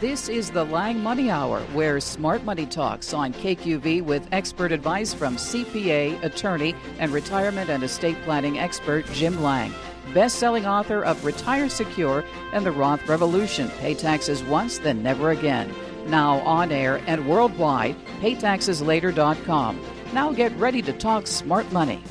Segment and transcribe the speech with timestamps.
[0.00, 5.12] This is the Lange Money Hour, where smart money talks on KQV with expert advice
[5.12, 9.74] from CPA, attorney, and retirement and estate planning expert Jim Lange.
[10.14, 12.24] Best selling author of Retire Secure
[12.54, 15.70] and The Roth Revolution Pay Taxes Once, Then Never Again.
[16.06, 19.84] Now on air and worldwide, paytaxeslater.com.
[20.14, 22.02] Now get ready to talk smart money.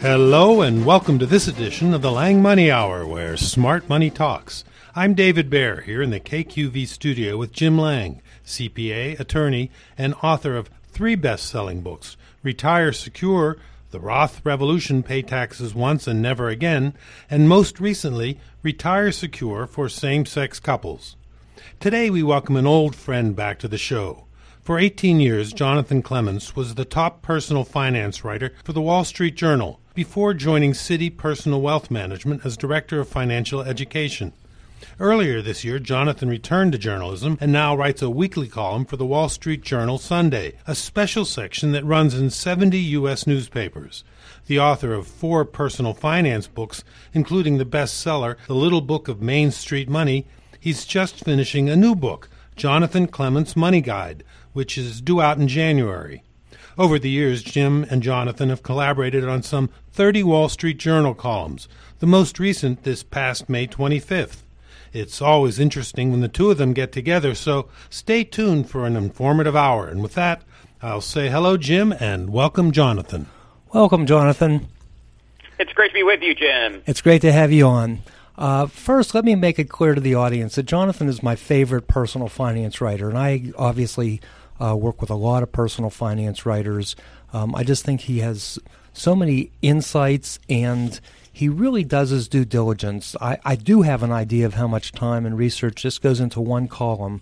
[0.00, 4.64] Hello, and welcome to this edition of the Lange Money Hour, where smart money talks.
[4.98, 10.56] I'm David Baer here in the KQV studio with Jim Lange, CPA, attorney, and author
[10.56, 13.58] of three best selling books Retire Secure,
[13.90, 16.94] The Roth Revolution Pay Taxes Once and Never Again,
[17.28, 21.16] and most recently, Retire Secure for Same Sex Couples.
[21.78, 24.24] Today we welcome an old friend back to the show.
[24.62, 29.36] For 18 years, Jonathan Clements was the top personal finance writer for the Wall Street
[29.36, 34.32] Journal before joining Citi Personal Wealth Management as Director of Financial Education.
[34.98, 39.04] Earlier this year, Jonathan returned to journalism and now writes a weekly column for the
[39.04, 43.26] Wall Street Journal Sunday, a special section that runs in 70 U.S.
[43.26, 44.04] newspapers.
[44.46, 46.82] The author of four personal finance books,
[47.12, 50.26] including the bestseller The Little Book of Main Street Money,
[50.58, 55.46] he's just finishing a new book, Jonathan Clements' Money Guide, which is due out in
[55.46, 56.22] January.
[56.78, 61.68] Over the years, Jim and Jonathan have collaborated on some 30 Wall Street Journal columns,
[61.98, 64.42] the most recent this past May 25th.
[64.96, 68.96] It's always interesting when the two of them get together, so stay tuned for an
[68.96, 69.86] informative hour.
[69.86, 70.40] And with that,
[70.80, 73.26] I'll say hello, Jim, and welcome, Jonathan.
[73.74, 74.68] Welcome, Jonathan.
[75.58, 76.82] It's great to be with you, Jim.
[76.86, 77.98] It's great to have you on.
[78.38, 81.88] Uh, first, let me make it clear to the audience that Jonathan is my favorite
[81.88, 84.22] personal finance writer, and I obviously
[84.58, 86.96] uh, work with a lot of personal finance writers.
[87.34, 88.58] Um, I just think he has
[88.94, 90.98] so many insights and
[91.36, 93.14] he really does his due diligence.
[93.20, 96.40] I, I do have an idea of how much time and research just goes into
[96.40, 97.20] one column,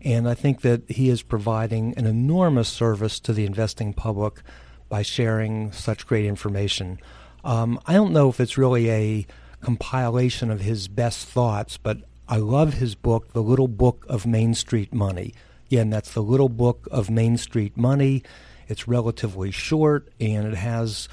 [0.00, 4.42] and I think that he is providing an enormous service to the investing public
[4.88, 6.98] by sharing such great information.
[7.44, 9.26] Um, I don't know if it's really a
[9.60, 14.54] compilation of his best thoughts, but I love his book, The Little Book of Main
[14.54, 15.34] Street Money.
[15.66, 18.24] Again, that's The Little Book of Main Street Money.
[18.66, 21.08] It's relatively short and it has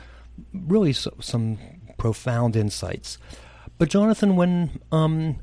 [0.51, 1.59] really some
[1.99, 3.19] profound insights.
[3.77, 5.37] But Jonathan, when um,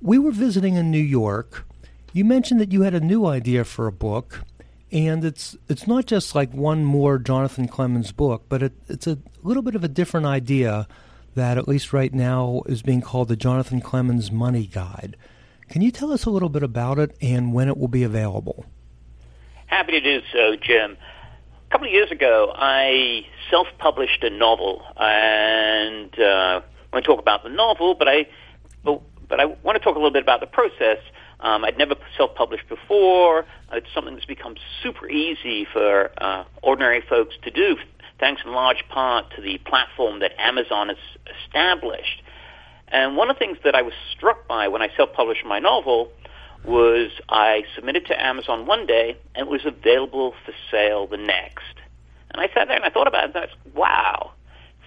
[0.00, 1.64] we were visiting in New York,
[2.12, 4.42] you mentioned that you had a new idea for a book,
[4.90, 9.18] and it's it's not just like one more Jonathan Clements book, but it, it's a
[9.42, 10.88] little bit of a different idea
[11.34, 15.16] that at least right now is being called the Jonathan Clements Money Guide.
[15.68, 18.66] Can you tell us a little bit about it and when it will be available?
[19.66, 20.98] Happy to do so, Jim
[21.72, 26.62] a couple of years ago, I self-published a novel, and uh, I
[26.92, 28.26] want to talk about the novel, but I
[28.84, 30.98] but, but I want to talk a little bit about the process.
[31.40, 33.46] Um, I'd never self-published before.
[33.72, 37.78] It's something that's become super easy for uh, ordinary folks to do,
[38.20, 40.98] thanks in large part to the platform that Amazon has
[41.46, 42.22] established.
[42.88, 46.12] And one of the things that I was struck by when I self-published my novel
[46.64, 51.74] was I submitted to Amazon one day and it was available for sale the next.
[52.30, 54.32] And I sat there and I thought about it and I thought, wow,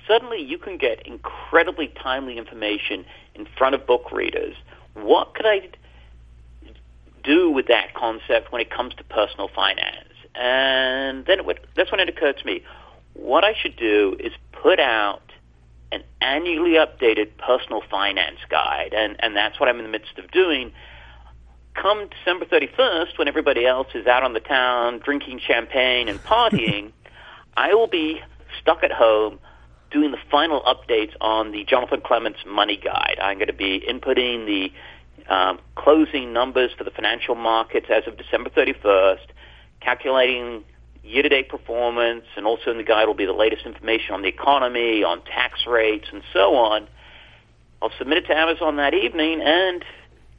[0.08, 4.56] suddenly you can get incredibly timely information in front of book readers.
[4.94, 5.70] What could I
[7.24, 10.10] do with that concept when it comes to personal finance?
[10.34, 12.64] And then it would, that's when it occurred to me,
[13.14, 15.22] what I should do is put out
[15.92, 18.94] an annually updated personal finance guide.
[18.94, 20.72] And, and that's what I'm in the midst of doing
[21.76, 26.92] come December 31st, when everybody else is out on the town drinking champagne and partying,
[27.58, 28.22] I will be
[28.62, 29.40] stuck at home
[29.92, 33.18] doing the final updates on the Jonathan Clements Money Guide.
[33.22, 34.72] I'm going to be inputting the
[35.34, 39.28] um, closing numbers for the financial markets as of December 31st,
[39.80, 40.64] calculating
[41.04, 45.04] year-to-date performance, and also in the guide will be the latest information on the economy,
[45.04, 46.88] on tax rates, and so on.
[47.82, 49.86] I'll submit it to Amazon that evening, and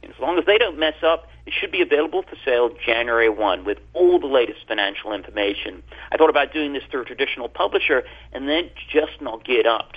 [0.03, 3.65] as long as they don't mess up, it should be available for sale January 1
[3.65, 5.81] with all the latest financial information.
[6.11, 9.93] I thought about doing this through a traditional publisher and then just not get up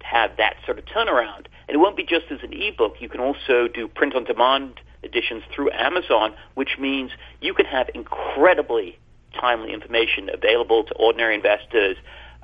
[0.00, 1.46] to have that sort of turnaround.
[1.68, 2.96] And it won't be just as an ebook.
[3.00, 7.88] You can also do print on demand editions through Amazon, which means you can have
[7.94, 8.98] incredibly
[9.38, 11.96] timely information available to ordinary investors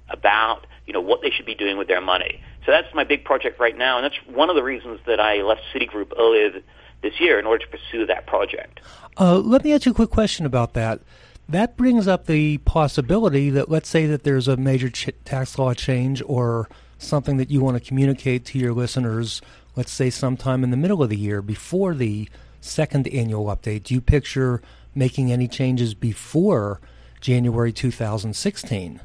[0.08, 2.42] about you know what they should be doing with their money.
[2.66, 5.42] So that's my big project right now, and that's one of the reasons that I
[5.42, 6.60] left Citigroup earlier
[7.02, 8.80] this year in order to pursue that project.
[9.18, 11.00] Uh, let me ask you a quick question about that.
[11.48, 15.74] That brings up the possibility that let's say that there's a major ch- tax law
[15.74, 16.68] change or
[16.98, 19.42] something that you want to communicate to your listeners,
[19.74, 22.28] let's say sometime in the middle of the year before the
[22.60, 24.62] second annual update, do you picture
[24.94, 26.80] making any changes before
[27.20, 29.00] January 2016?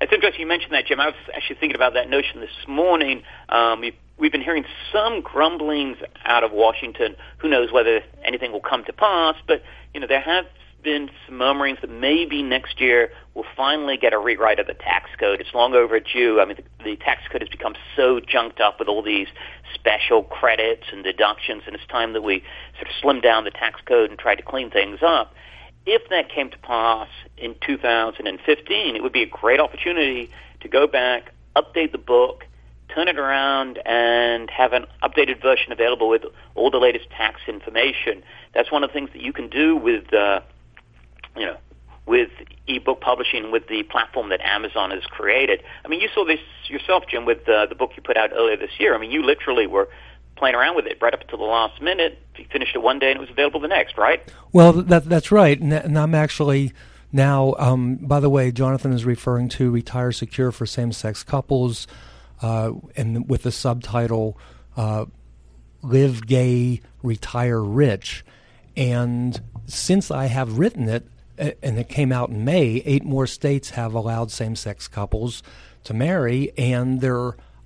[0.00, 1.00] It's interesting you mentioned that, Jim.
[1.00, 3.22] I was actually thinking about that notion this morning.
[3.48, 3.84] Um,
[4.22, 7.16] we've been hearing some grumblings out of Washington.
[7.38, 9.34] Who knows whether anything will come to pass?
[9.48, 10.46] But you know, there have
[10.84, 15.10] been some murmurings that maybe next year we'll finally get a rewrite of the tax
[15.18, 15.40] code.
[15.40, 16.40] It's long overdue.
[16.40, 19.26] I mean, the, the tax code has become so junked up with all these
[19.74, 22.44] special credits and deductions, and it's time that we
[22.76, 25.34] sort of slim down the tax code and try to clean things up.
[25.84, 30.30] If that came to pass in 2015, it would be a great opportunity
[30.60, 32.44] to go back, update the book,
[32.94, 36.22] turn it around, and have an updated version available with
[36.54, 38.22] all the latest tax information.
[38.54, 40.40] That's one of the things that you can do with uh,
[41.36, 41.56] you know,
[42.06, 42.30] with
[42.66, 45.62] ebook publishing with the platform that Amazon has created.
[45.84, 48.56] I mean, you saw this yourself, Jim, with uh, the book you put out earlier
[48.56, 48.94] this year.
[48.94, 49.88] I mean, you literally were
[50.36, 52.18] playing around with it right up until the last minute.
[52.36, 54.22] You finished it one day and it was available the next, right?
[54.52, 55.58] Well, that, that's right.
[55.60, 56.72] And, and I'm actually
[57.12, 61.86] now, um, by the way, Jonathan is referring to Retire Secure for Same Sex Couples
[62.42, 64.36] uh, and with the subtitle
[64.76, 65.06] uh,
[65.82, 68.24] Live Gay, Retire Rich.
[68.76, 71.06] And since I have written it,
[71.38, 75.42] and it came out in May, eight more states have allowed same sex couples
[75.84, 77.02] to marry, and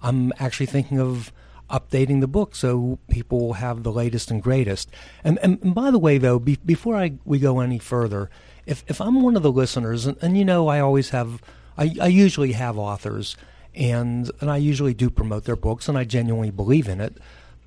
[0.03, 1.33] I'm actually thinking of
[1.69, 4.89] updating the book so people have the latest and greatest.
[5.25, 8.31] And, and, and by the way, though, be, before I, we go any further,
[8.67, 11.43] if, if I'm one of the listeners, and, and you know, I always have,
[11.77, 13.37] I, I usually have authors,
[13.77, 17.19] and, and I usually do promote their books, and I genuinely believe in it.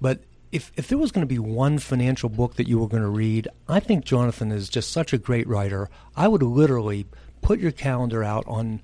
[0.02, 0.22] But
[0.52, 3.10] if if there was going to be one financial book that you were going to
[3.10, 5.90] read, I think Jonathan is just such a great writer.
[6.16, 7.06] I would literally
[7.42, 8.82] put your calendar out on,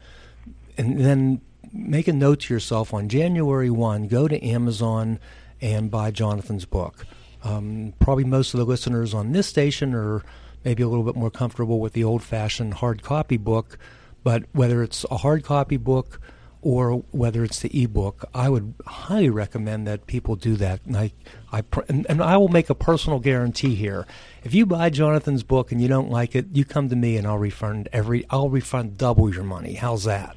[0.78, 1.42] and then
[1.74, 4.08] make a note to yourself on January one.
[4.08, 5.20] Go to Amazon
[5.60, 7.06] and buy Jonathan's book.
[7.44, 10.24] Um, probably most of the listeners on this station are
[10.64, 13.78] maybe a little bit more comfortable with the old-fashioned hard copy book,
[14.24, 16.20] but whether it's a hard copy book
[16.66, 20.84] or whether it's the ebook, I would highly recommend that people do that.
[20.88, 21.12] And I,
[21.52, 24.08] I, and, and, I will make a personal guarantee here.
[24.44, 27.28] If you buy Jonathan's book and you don't like it, you come to me and
[27.28, 28.26] I'll refund every.
[28.32, 29.76] I'll refund double your money.
[29.76, 30.36] How's that?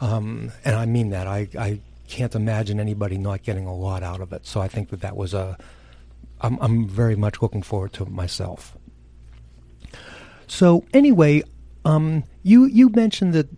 [0.00, 1.28] Um, and I mean that.
[1.28, 1.78] I, I
[2.08, 4.48] can't imagine anybody not getting a lot out of it.
[4.48, 5.56] So I think that that was a.
[6.40, 8.76] I'm, I'm very much looking forward to it myself.
[10.48, 11.44] So anyway,
[11.84, 13.48] um, you you mentioned that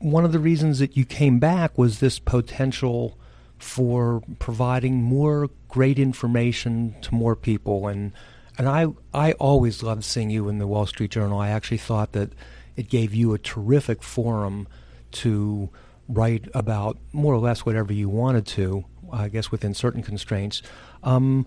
[0.00, 3.16] one of the reasons that you came back was this potential
[3.58, 8.12] for providing more great information to more people and
[8.58, 11.38] and I I always loved seeing you in the Wall Street Journal.
[11.38, 12.32] I actually thought that
[12.76, 14.68] it gave you a terrific forum
[15.12, 15.70] to
[16.08, 20.62] write about more or less whatever you wanted to, I guess within certain constraints.
[21.02, 21.46] Um,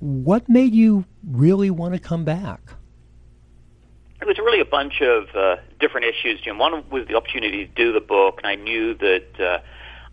[0.00, 2.60] what made you really want to come back?
[4.24, 6.58] It was really a bunch of uh, different issues, Jim.
[6.58, 9.58] One was the opportunity to do the book, and I knew that uh,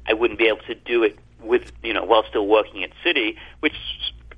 [0.06, 3.38] I wouldn't be able to do it with you know while still working at Citi,
[3.62, 3.74] which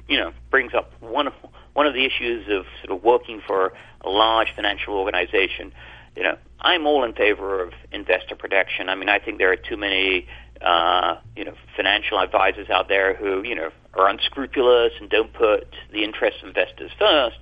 [0.07, 1.33] you know brings up one of
[1.73, 5.73] one of the issues of sort of working for a large financial organization.
[6.15, 8.89] You know, I'm all in favor of investor protection.
[8.89, 10.27] I mean, I think there are too many
[10.61, 15.67] uh, you know financial advisors out there who you know are unscrupulous and don't put
[15.91, 17.37] the interests of investors first.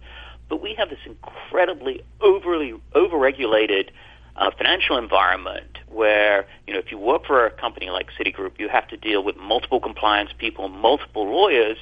[0.51, 3.91] But we have this incredibly overly overregulated
[4.35, 8.67] uh, financial environment where you know if you work for a company like Citigroup, you
[8.67, 11.77] have to deal with multiple compliance people, multiple lawyers,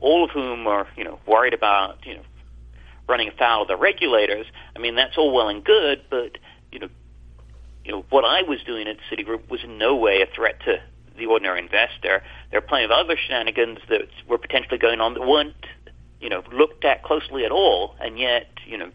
[0.00, 2.22] all of whom are you know worried about you know
[3.08, 4.46] running afoul of the regulators.
[4.74, 6.36] I mean that's all well and good, but
[6.72, 6.88] you know
[7.84, 10.82] you know what I was doing at Citigroup was in no way a threat to
[11.16, 12.24] the ordinary investor.
[12.50, 15.54] There are plenty of other shenanigans that were potentially going on that weren't
[16.20, 18.90] you know, looked at closely at all, and yet, you know,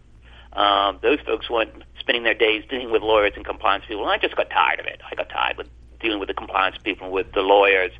[0.54, 4.04] um, those folks weren't spending their days dealing with lawyers and compliance people.
[4.04, 5.02] And I just got tired of it.
[5.10, 5.68] I got tired with
[6.00, 7.92] dealing with the compliance people, and with the lawyers.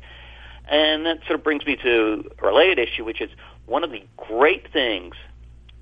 [0.68, 3.30] And that sort of brings me to a related issue, which is
[3.66, 5.14] one of the great things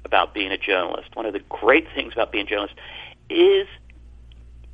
[0.04, 2.74] about being a journalist, one of the great things about being a journalist
[3.30, 3.66] is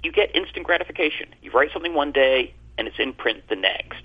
[0.03, 1.29] you get instant gratification.
[1.43, 4.03] You write something one day and it's in print the next.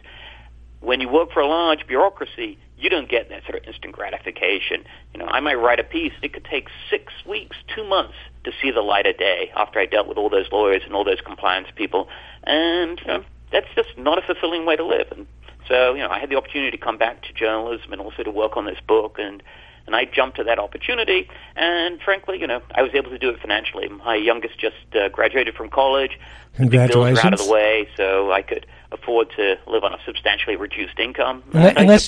[0.86, 4.86] When you work for a large bureaucracy, you don't get that sort of instant gratification.
[5.14, 6.14] You know, I might write a piece.
[6.22, 8.14] It could take six weeks, two months
[8.44, 11.04] to see the light of day after I dealt with all those lawyers and all
[11.04, 12.08] those compliance people.
[12.44, 15.08] And you know, that's just not a fulfilling way to live.
[15.12, 15.26] And
[15.68, 18.30] so, you know, I had the opportunity to come back to journalism and also to
[18.30, 19.42] work on this book and
[19.88, 21.30] and I jumped to that opportunity.
[21.56, 23.88] And frankly, you know, I was able to do it financially.
[23.88, 26.20] My youngest just uh, graduated from college.
[26.56, 27.22] Congratulations!
[27.22, 28.66] The bills out of the way, so I could
[28.96, 31.44] afford to live on a substantially reduced income.
[31.54, 32.08] Unless,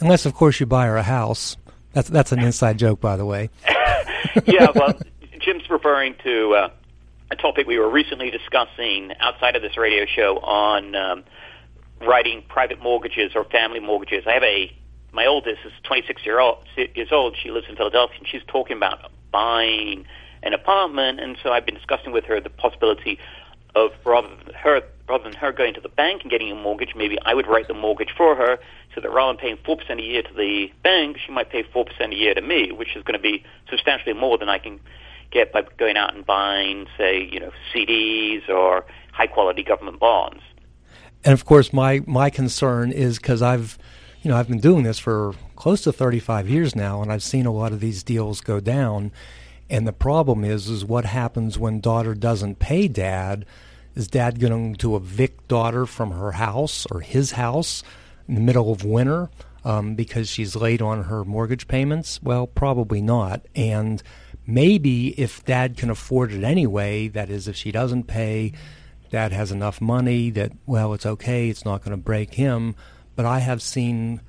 [0.00, 1.56] unless, of course, you buy her a house.
[1.92, 3.50] That's that's an inside joke, by the way.
[4.46, 4.98] yeah, well,
[5.40, 6.68] Jim's referring to uh,
[7.30, 11.24] a topic we were recently discussing outside of this radio show on um,
[12.00, 14.24] writing private mortgages or family mortgages.
[14.26, 14.76] I have a
[15.12, 17.36] my oldest is 26 year old, years old.
[17.40, 20.04] She lives in Philadelphia, and she's talking about buying
[20.42, 21.20] an apartment.
[21.20, 23.18] And so I've been discussing with her the possibility
[23.74, 26.94] of rather than her rather than her going to the bank and getting a mortgage,
[26.96, 28.58] maybe I would write the mortgage for her,
[28.94, 31.62] so that rather than paying four percent a year to the bank, she might pay
[31.62, 34.58] four percent a year to me, which is going to be substantially more than I
[34.58, 34.80] can
[35.30, 40.42] get by going out and buying, say, you know, CDs or high quality government bonds.
[41.24, 43.78] And of course, my my concern is because I've,
[44.22, 47.46] you know, I've been doing this for close to 35 years now, and I've seen
[47.46, 49.12] a lot of these deals go down.
[49.70, 53.46] And the problem is, is what happens when daughter doesn't pay dad?
[53.94, 57.82] Is dad going to evict daughter from her house or his house
[58.26, 59.30] in the middle of winter
[59.64, 62.20] um, because she's late on her mortgage payments?
[62.22, 63.46] Well, probably not.
[63.54, 64.02] And
[64.46, 68.52] maybe if dad can afford it anyway, that is, if she doesn't pay,
[69.10, 72.74] dad has enough money that, well, it's okay, it's not going to break him.
[73.14, 74.20] But I have seen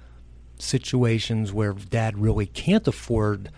[0.60, 3.50] situations where dad really can't afford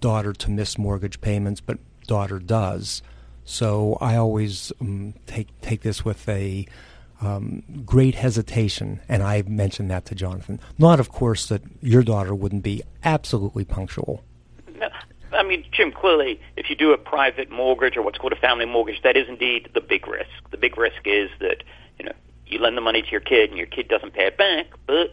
[0.00, 3.02] daughter to miss mortgage payments, but daughter does.
[3.44, 6.66] So I always um, take take this with a
[7.20, 10.60] um, great hesitation, and I mentioned that to Jonathan.
[10.78, 14.22] Not, of course, that your daughter wouldn't be absolutely punctual.
[14.78, 14.88] No,
[15.32, 18.66] I mean, Jim, clearly, if you do a private mortgage or what's called a family
[18.66, 20.30] mortgage, that is indeed the big risk.
[20.50, 21.62] The big risk is that
[21.98, 22.12] you know
[22.46, 25.12] you lend the money to your kid and your kid doesn't pay it back, but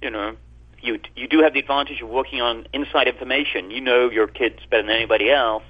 [0.00, 0.36] you know
[0.80, 3.70] you you do have the advantage of working on inside information.
[3.70, 5.62] You know your kids better than anybody else.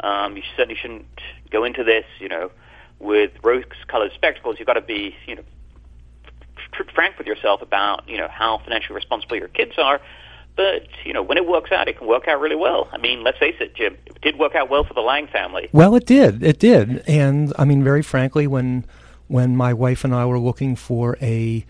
[0.00, 1.06] Um, you certainly shouldn't
[1.54, 2.50] go into this, you know,
[2.98, 4.56] with rose-colored spectacles.
[4.58, 5.44] You've got to be, you know,
[6.94, 10.00] frank with yourself about, you know, how financially responsible your kids are.
[10.56, 12.88] But you know, when it works out, it can work out really well.
[12.92, 13.96] I mean, let's face it, Jim.
[14.06, 15.68] It did work out well for the Lange family.
[15.72, 16.44] Well, it did.
[16.44, 17.02] It did.
[17.08, 18.84] And I mean, very frankly, when
[19.26, 21.66] when my wife and I were looking for a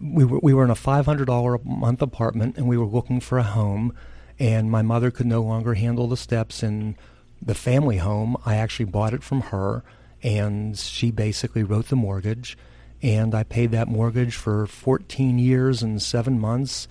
[0.00, 2.86] we were we were in a five hundred dollar a month apartment, and we were
[2.86, 3.92] looking for a home.
[4.38, 6.96] And my mother could no longer handle the steps in
[7.40, 8.36] the family home.
[8.44, 9.82] I actually bought it from her,
[10.22, 12.56] and she basically wrote the mortgage.
[13.02, 16.88] And I paid that mortgage for 14 years and seven months.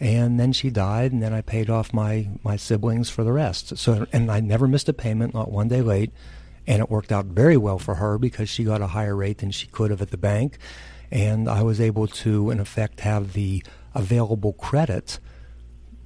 [0.00, 3.78] And then she died, and then I paid off my, my siblings for the rest.
[3.78, 6.10] So, and I never missed a payment, not one day late.
[6.66, 9.50] And it worked out very well for her because she got a higher rate than
[9.50, 10.58] she could have at the bank
[11.12, 13.62] and I was able to, in effect, have the
[13.94, 15.20] available credit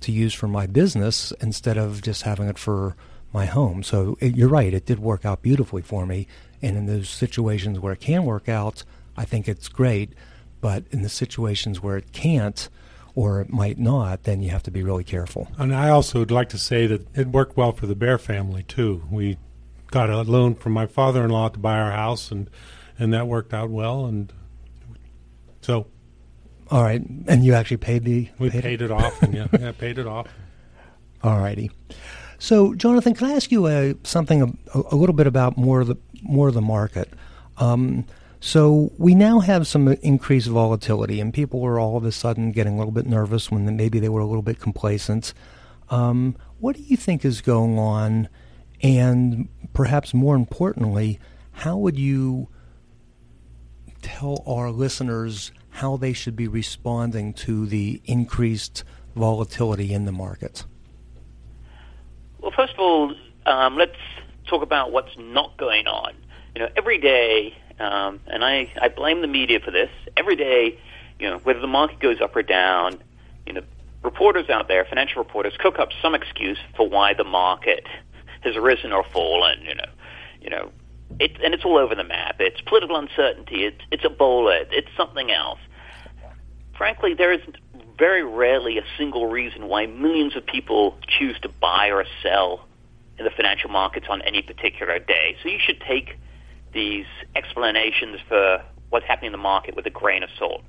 [0.00, 2.96] to use for my business instead of just having it for
[3.36, 3.82] my home.
[3.82, 6.26] So it, you're right; it did work out beautifully for me.
[6.62, 8.82] And in those situations where it can work out,
[9.14, 10.14] I think it's great.
[10.62, 12.68] But in the situations where it can't,
[13.14, 15.48] or it might not, then you have to be really careful.
[15.58, 18.62] And I also would like to say that it worked well for the Bear family
[18.62, 19.02] too.
[19.10, 19.36] We
[19.90, 22.48] got a loan from my father-in-law to buy our house, and
[22.98, 24.06] and that worked out well.
[24.06, 24.32] And
[25.60, 25.88] so,
[26.70, 28.86] all right, and you actually paid the we paid, paid it?
[28.86, 28.90] it?
[28.90, 29.22] off.
[29.22, 30.26] And yeah, yeah, paid it off.
[31.22, 31.70] All righty.
[32.38, 35.86] So, Jonathan, can I ask you uh, something a, a, little bit about more of
[35.86, 37.08] the more of the market?
[37.56, 38.04] Um,
[38.40, 42.74] so we now have some increased volatility, and people are all of a sudden getting
[42.74, 45.32] a little bit nervous when maybe they were a little bit complacent.
[45.88, 48.28] Um, what do you think is going on?
[48.82, 51.18] And perhaps more importantly,
[51.52, 52.48] how would you
[54.02, 60.64] tell our listeners how they should be responding to the increased volatility in the market?
[62.46, 63.12] Well, first of all,
[63.44, 63.96] um, let's
[64.46, 66.14] talk about what's not going on.
[66.54, 69.90] You know, every day, um, and I, I blame the media for this.
[70.16, 70.78] Every day,
[71.18, 73.02] you know, whether the market goes up or down,
[73.48, 73.62] you know,
[74.04, 77.84] reporters out there, financial reporters, cook up some excuse for why the market
[78.42, 79.62] has risen or fallen.
[79.62, 79.90] You know,
[80.40, 80.70] you know,
[81.18, 82.36] it, and it's all over the map.
[82.38, 83.64] It's political uncertainty.
[83.64, 84.66] It's it's Ebola.
[84.70, 85.58] It's something else.
[86.78, 87.40] Frankly, there is
[87.98, 92.66] very rarely a single reason why millions of people choose to buy or sell
[93.18, 95.36] in the financial markets on any particular day.
[95.42, 96.18] So you should take
[96.72, 100.62] these explanations for what's happening in the market with a grain of salt.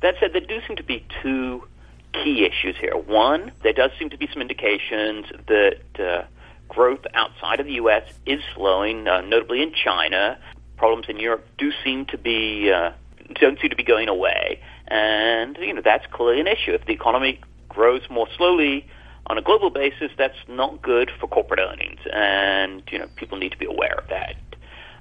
[0.00, 1.66] That said, there do seem to be two
[2.12, 2.96] key issues here.
[2.96, 6.24] One, there does seem to be some indications that uh,
[6.68, 8.04] growth outside of the U.S.
[8.26, 10.38] is slowing, uh, notably in China.
[10.76, 12.92] Problems in Europe do seem to be uh,
[13.34, 16.72] don't seem to be going away, and you know that's clearly an issue.
[16.72, 18.86] If the economy grows more slowly
[19.26, 23.52] on a global basis, that's not good for corporate earnings, and you know people need
[23.52, 24.34] to be aware of that.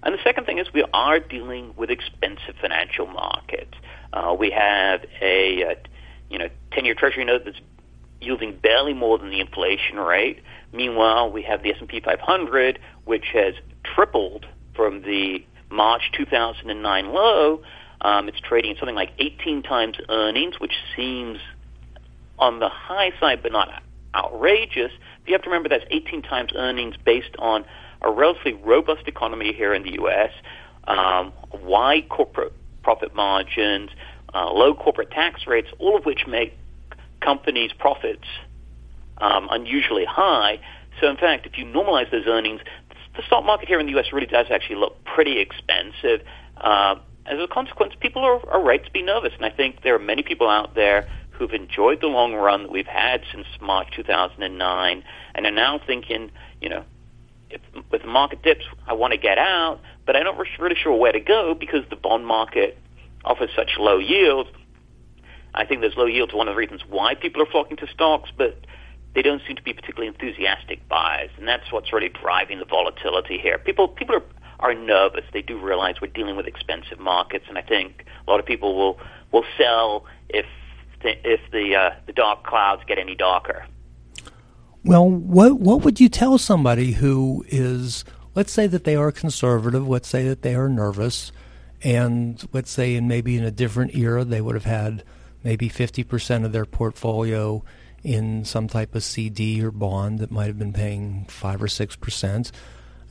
[0.04, 3.74] And the second thing is we are dealing with expensive financial markets.
[4.14, 5.76] Uh, we have a uh,
[6.30, 7.60] you know ten-year Treasury note that's
[8.22, 10.42] yielding barely more than the inflation rate.
[10.74, 13.54] Meanwhile, we have the S&P 500, which has
[13.84, 17.62] tripled from the March 2009 low.
[18.02, 21.40] Um, it's trading something like 18 times earnings, which seems
[22.38, 23.84] on the high side, but not
[24.16, 24.92] outrageous.
[25.22, 27.66] But you have to remember that's 18 times earnings based on
[28.02, 30.32] a relatively robust economy here in the U.S.,
[30.88, 33.90] um, wide corporate profit margins,
[34.34, 36.58] uh, low corporate tax rates, all of which make
[37.22, 38.26] companies' profits
[39.18, 40.60] um, unusually high.
[41.02, 42.62] So, in fact, if you normalize those earnings,
[43.16, 44.08] the stock market here in the U.S.
[44.14, 46.22] really does actually look pretty expensive.
[46.58, 46.96] Uh,
[47.30, 50.00] as a consequence, people are, are right to be nervous, and I think there are
[50.00, 55.04] many people out there who've enjoyed the long run that we've had since March 2009
[55.36, 56.84] and are now thinking, you know,
[57.50, 61.12] if, with market dips, I want to get out, but I'm not really sure where
[61.12, 62.78] to go because the bond market
[63.24, 64.50] offers such low yields.
[65.54, 67.88] I think those low yields are one of the reasons why people are flocking to
[67.88, 68.60] stocks, but
[69.16, 73.38] they don't seem to be particularly enthusiastic buyers, and that's what's really driving the volatility
[73.38, 73.58] here.
[73.58, 74.24] People people are
[74.60, 75.24] are nervous.
[75.34, 78.76] They do realize we're dealing with expensive markets, and I think a lot of people
[78.76, 79.00] will
[79.32, 80.46] will sell if
[81.02, 83.66] the, if the uh, the dark clouds get any darker.
[84.84, 89.88] Well, what what would you tell somebody who is, let's say that they are conservative,
[89.88, 91.32] let's say that they are nervous,
[91.84, 95.04] and let's say in maybe in a different era they would have had
[95.44, 97.64] maybe 50% of their portfolio
[98.04, 102.52] in some type of CD or bond that might have been paying 5 or 6%.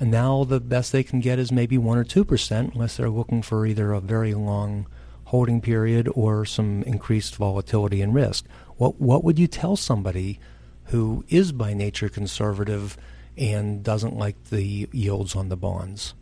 [0.00, 3.42] And now the best they can get is maybe 1 or 2% unless they're looking
[3.42, 4.86] for either a very long
[5.24, 8.46] holding period or some increased volatility and risk.
[8.76, 10.40] What what would you tell somebody
[10.84, 12.96] who is by nature conservative
[13.36, 16.14] and doesn't like the yields on the bonds?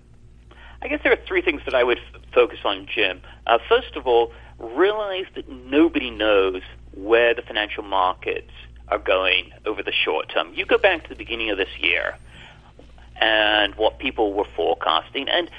[0.82, 3.20] I guess there are three things that I would f- focus on, Jim.
[3.46, 8.50] Uh, first of all, realize that nobody knows where the financial markets
[8.88, 10.52] are going over the short term.
[10.54, 12.16] You go back to the beginning of this year
[13.20, 15.50] and what people were forecasting, and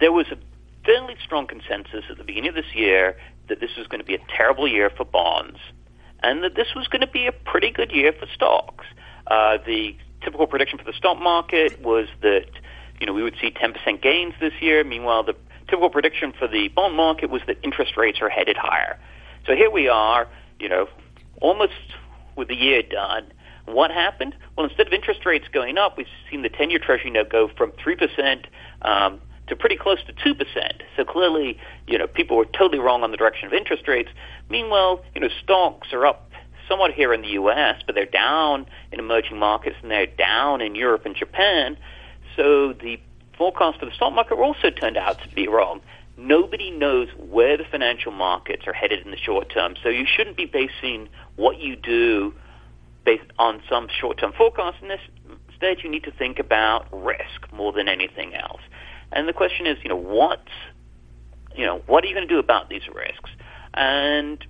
[0.00, 0.38] there was a
[0.84, 3.16] fairly strong consensus at the beginning of this year
[3.48, 5.58] that this was going to be a terrible year for bonds
[6.22, 8.84] and that this was going to be a pretty good year for stocks.
[9.26, 12.46] Uh, the typical prediction for the stock market was that
[13.00, 14.84] you know we would see 10% gains this year.
[14.84, 18.98] Meanwhile, the typical prediction for the bond market was that interest rates are headed higher.
[19.46, 20.28] So here we are,
[20.60, 20.88] you know,
[21.40, 21.72] almost
[22.36, 23.32] with the year done.
[23.66, 24.34] What happened?
[24.56, 27.72] Well, instead of interest rates going up, we've seen the 10-year Treasury note go from
[27.72, 28.44] 3%
[28.82, 30.36] um, to pretty close to 2%.
[30.96, 34.10] So clearly, you know, people were totally wrong on the direction of interest rates.
[34.50, 36.30] Meanwhile, you know, stocks are up
[36.68, 40.74] somewhat here in the U.S., but they're down in emerging markets and they're down in
[40.74, 41.76] Europe and Japan.
[42.36, 42.98] So the
[43.36, 45.80] forecast for the stock market also turned out to be wrong.
[46.16, 49.74] Nobody knows where the financial markets are headed in the short term.
[49.82, 52.34] So you shouldn't be basing what you do
[53.04, 54.78] based on some short-term forecast.
[55.48, 58.60] Instead, you need to think about risk more than anything else.
[59.12, 60.42] And the question is, you know, what,
[61.54, 63.30] you know, what are you going to do about these risks?
[63.74, 64.44] And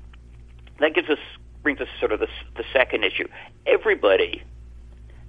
[0.79, 1.19] that gives us
[1.63, 3.29] brings us sort of the, the second issue.
[3.67, 4.43] Everybody,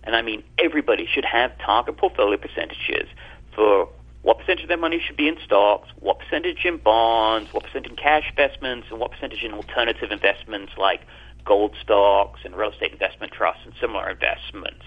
[0.04, 3.08] and I mean everybody, should have target portfolio percentages
[3.56, 3.88] for
[4.24, 7.92] what percentage of their money should be in stocks, what percentage in bonds, what percentage
[7.92, 11.02] in cash investments, and what percentage in alternative investments like
[11.46, 14.84] gold stocks and real estate investment trusts and similar investments.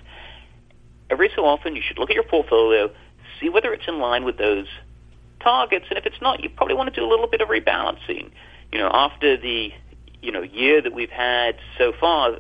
[1.10, 2.90] Every so often, you should look at your portfolio,
[3.40, 4.66] see whether it's in line with those
[5.40, 8.30] targets, and if it's not, you probably want to do a little bit of rebalancing.
[8.72, 9.70] You know, after the
[10.22, 12.38] you know year that we've had so far,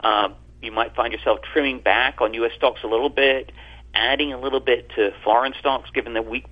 [0.00, 0.28] uh,
[0.62, 2.52] you might find yourself trimming back on U.S.
[2.56, 3.52] stocks a little bit,
[3.94, 6.46] adding a little bit to foreign stocks given the weak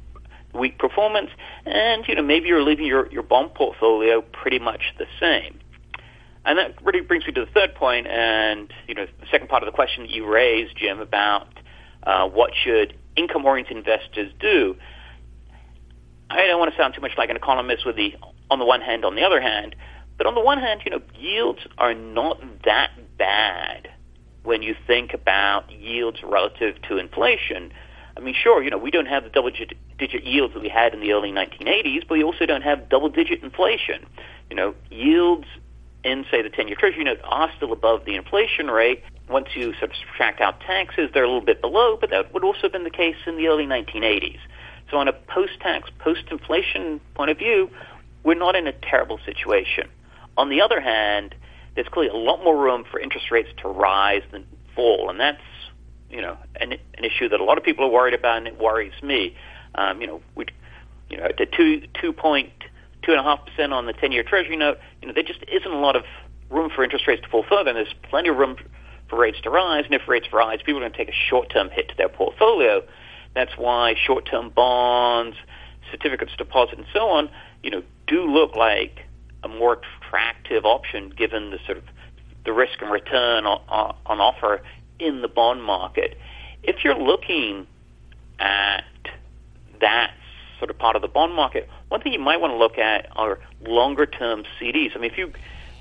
[0.52, 1.30] weak performance,
[1.66, 5.58] and you know maybe you're leaving your your bond portfolio pretty much the same.
[6.46, 9.62] And that really brings me to the third point, and you know the second part
[9.62, 11.48] of the question that you raised, Jim, about
[12.02, 14.76] uh, what should income-oriented investors do.
[16.28, 18.14] I don't want to sound too much like an economist with the
[18.50, 19.74] on the one hand, on the other hand,
[20.16, 23.88] but on the one hand, you know, yields are not that bad
[24.42, 27.72] when you think about yields relative to inflation.
[28.16, 31.00] I mean, sure, you know, we don't have the double-digit yields that we had in
[31.00, 34.06] the early 1980s, but we also don't have double-digit inflation.
[34.50, 35.46] You know, yields
[36.04, 39.02] in, say, the 10-year Treasury note are still above the inflation rate.
[39.28, 42.44] Once you sort of subtract out taxes, they're a little bit below, but that would
[42.44, 44.38] also have been the case in the early 1980s.
[44.90, 47.70] So on a post-tax, post-inflation point of view,
[48.22, 49.88] we're not in a terrible situation.
[50.36, 51.34] On the other hand,
[51.74, 55.42] there's clearly a lot more room for interest rates to rise than fall, and that's
[56.10, 58.58] you know an, an issue that a lot of people are worried about, and it
[58.58, 59.36] worries me.
[59.74, 60.46] Um, you know, we,
[61.10, 62.52] you know, at two two point
[63.02, 65.44] two and a half percent on the ten year Treasury note, you know, there just
[65.52, 66.04] isn't a lot of
[66.48, 68.56] room for interest rates to fall further, and there's plenty of room
[69.10, 69.84] for rates to rise.
[69.84, 72.82] And if rates rise, people are going to take a short-term hit to their portfolio.
[73.34, 75.36] That's why short-term bonds,
[75.90, 77.28] certificates of deposit, and so on,
[77.62, 79.04] you know, do look like
[79.42, 81.84] a more attractive option given the sort of
[82.46, 83.60] the risk and return on,
[84.06, 84.62] on offer
[84.98, 86.16] in the bond market.
[86.62, 87.66] If you're looking
[88.38, 88.84] at
[89.82, 90.14] that
[90.58, 93.06] sort of part of the bond market, one thing you might want to look at
[93.14, 94.96] are longer term CDs.
[94.96, 95.32] I mean, if you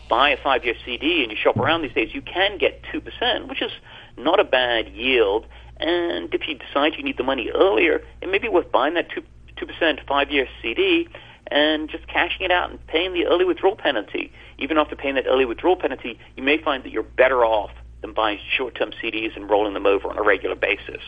[0.07, 3.49] buy a five year CD and you shop around these days, you can get 2%,
[3.49, 3.71] which is
[4.15, 5.47] not a bad yield.
[5.77, 9.09] And if you decide you need the money earlier, it may be worth buying that
[9.09, 9.23] 2,
[9.57, 11.07] 2% five year CD
[11.47, 14.31] and just cashing it out and paying the early withdrawal penalty.
[14.59, 17.71] Even after paying that early withdrawal penalty, you may find that you're better off
[18.01, 21.01] than buying short term CDs and rolling them over on a regular basis.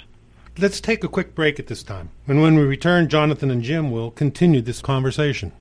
[0.58, 2.12] Let's take a quick break at this time.
[2.28, 5.52] And when we return, Jonathan and Jim will continue this conversation.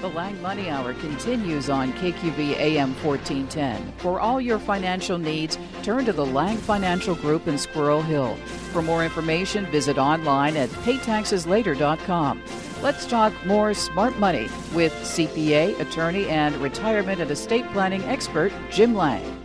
[0.00, 3.92] The Lange Money Hour continues on KQV AM 1410.
[3.98, 8.34] For all your financial needs, turn to the Lange Financial Group in Squirrel Hill.
[8.72, 12.42] For more information, visit online at paytaxeslater.com.
[12.82, 18.94] Let's talk more smart money with CPA, attorney, and retirement and estate planning expert Jim
[18.96, 19.37] Lange.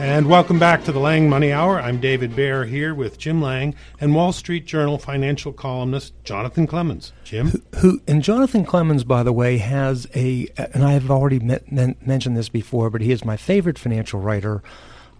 [0.00, 1.78] And welcome back to the Lange Money Hour.
[1.78, 7.12] I'm David Baer here with Jim Lange and Wall Street Journal financial columnist Jonathan Clements.
[7.22, 7.48] Jim?
[7.48, 12.34] Who, who and Jonathan Clements, by the way, has a, and I have already mentioned
[12.34, 14.62] this before, but he is my favorite financial writer.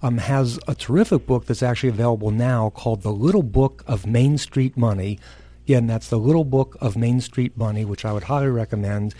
[0.01, 4.39] Um, has a terrific book that's actually available now called The Little Book of Main
[4.39, 5.19] Street Money.
[5.67, 9.15] Again, that's The Little Book of Main Street Money, which I would highly recommend.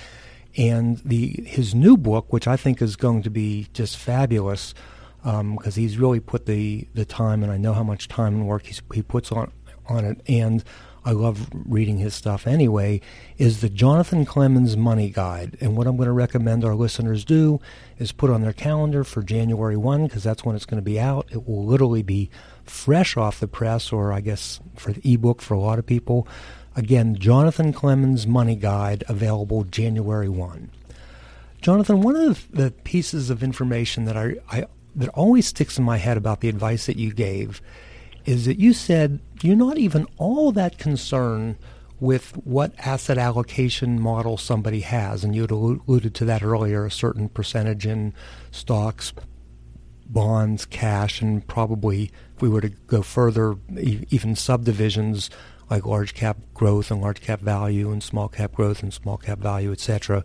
[0.57, 4.73] And the his new book, which I think is going to be just fabulous,
[5.23, 8.47] because um, he's really put the, the time, and I know how much time and
[8.47, 9.53] work he's, he puts on
[9.87, 10.63] on it, and
[11.05, 13.01] I love reading his stuff anyway.
[13.39, 17.59] Is the Jonathan Clements Money Guide, and what I'm going to recommend our listeners do
[17.99, 21.01] is put on their calendar for January one, because that's when it's going to be
[21.01, 21.29] out.
[21.33, 22.31] It will literally be
[22.65, 26.29] fresh off the press, or I guess for the ebook for a lot of people.
[26.77, 30.71] Again, Jonathan Clements Money Guide available January one.
[31.61, 35.97] Jonathan, one of the pieces of information that I, I that always sticks in my
[35.97, 37.61] head about the advice that you gave
[38.25, 41.57] is that you said you're not even all that concerned
[41.99, 46.91] with what asset allocation model somebody has, and you had alluded to that earlier a
[46.91, 48.15] certain percentage in
[48.51, 49.13] stocks,
[50.07, 55.29] bonds, cash, and probably if we were to go further, even subdivisions
[55.69, 59.39] like large cap growth and large cap value and small cap growth and small cap
[59.39, 60.25] value, etc.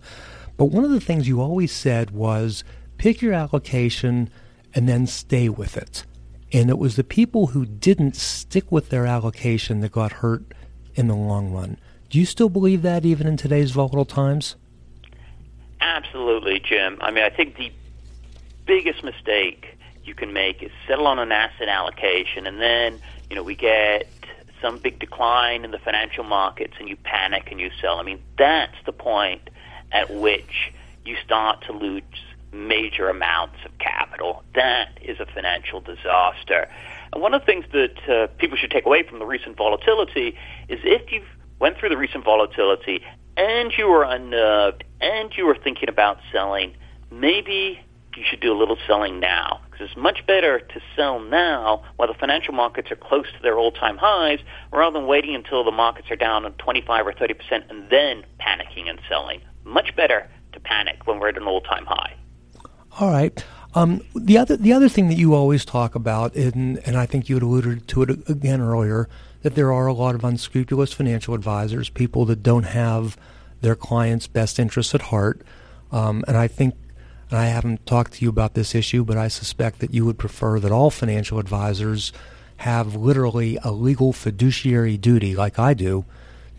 [0.58, 2.64] But one of the things you always said was
[2.98, 4.30] pick your allocation
[4.76, 6.06] and then stay with it.
[6.52, 10.44] And it was the people who didn't stick with their allocation that got hurt
[10.94, 11.78] in the long run.
[12.10, 14.56] Do you still believe that even in today's volatile times?
[15.82, 16.98] Absolutely, Jim.
[17.02, 17.72] I mean, I think the
[18.66, 23.44] biggest mistake you can make is settle on an asset allocation and then, you know,
[23.44, 24.08] we get
[24.62, 28.00] some big decline in the financial markets and you panic and you sell.
[28.00, 29.50] I mean, that's the point
[29.92, 30.72] at which
[31.06, 32.04] you start to lose
[32.56, 34.44] major amounts of capital.
[34.56, 36.68] That is a financial disaster.
[37.14, 40.38] And one of the things that uh, people should take away from the recent volatility
[40.70, 41.24] is if you
[41.60, 43.02] went through the recent volatility
[43.38, 46.76] and you were unnerved and you were thinking about selling,
[47.12, 47.80] maybe
[48.16, 52.08] you should do a little selling now because it's much better to sell now while
[52.08, 54.40] the financial markets are close to their all-time highs
[54.72, 58.90] rather than waiting until the markets are down 25 or 30 percent and then panicking
[58.90, 59.42] and selling.
[59.66, 62.16] Much better to panic when we're at an all-time high.
[62.98, 63.44] All right.
[63.74, 67.28] Um, the other the other thing that you always talk about, and, and I think
[67.28, 69.10] you had alluded to it again earlier,
[69.42, 73.18] that there are a lot of unscrupulous financial advisors, people that don't have
[73.60, 75.42] their clients' best interests at heart.
[75.92, 76.76] Um, and I think,
[77.30, 80.18] and I haven't talked to you about this issue, but I suspect that you would
[80.18, 82.14] prefer that all financial advisors
[82.58, 86.06] have literally a legal fiduciary duty, like I do,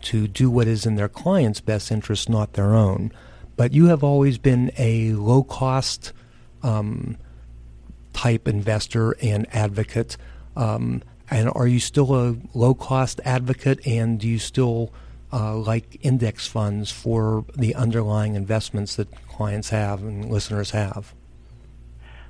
[0.03, 3.11] to do what is in their client's best interest, not their own.
[3.55, 6.13] But you have always been a low cost
[6.67, 7.17] um,
[8.13, 10.17] type investor and advocate?
[10.55, 13.85] Um, and are you still a low cost advocate?
[13.85, 14.91] And do you still
[15.31, 21.13] uh, like index funds for the underlying investments that clients have and listeners have?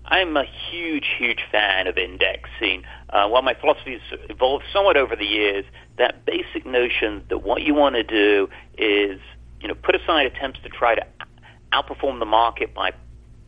[0.05, 2.83] I'm a huge, huge fan of indexing.
[3.09, 5.65] Uh, while my philosophy has evolved somewhat over the years,
[5.97, 9.19] that basic notion that what you want to do is,
[9.59, 11.05] you know, put aside attempts to try to
[11.73, 12.93] outperform the market by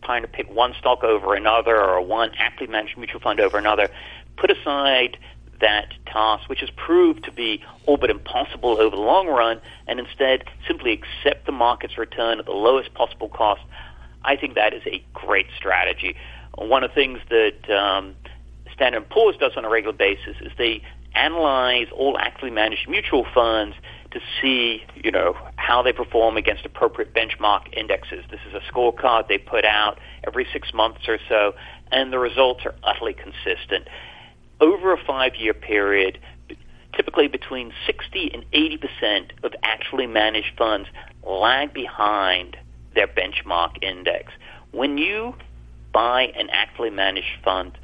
[0.09, 3.87] trying to pick one stock over another or one aptly managed mutual fund over another,
[4.37, 5.15] put aside
[5.61, 9.99] that task, which has proved to be all but impossible over the long run, and
[9.99, 13.61] instead simply accept the market's return at the lowest possible cost.
[14.23, 16.15] I think that is a great strategy.
[16.57, 18.15] One of the things that um,
[18.73, 20.81] Standard & Poor's does on a regular basis is they
[21.13, 23.75] analyze all actively managed mutual funds
[24.11, 28.25] to see, you know, how they perform against appropriate benchmark indexes.
[28.31, 31.53] This is a scorecard they put out every six months or so,
[31.91, 33.87] and the results are utterly consistent.
[34.59, 36.19] Over a five-year period,
[36.95, 40.89] typically between 60 and 80 percent of actually managed funds
[41.23, 42.57] lag behind
[42.95, 44.33] their benchmark index.
[44.71, 45.35] When you
[45.93, 47.77] buy an actively managed fund,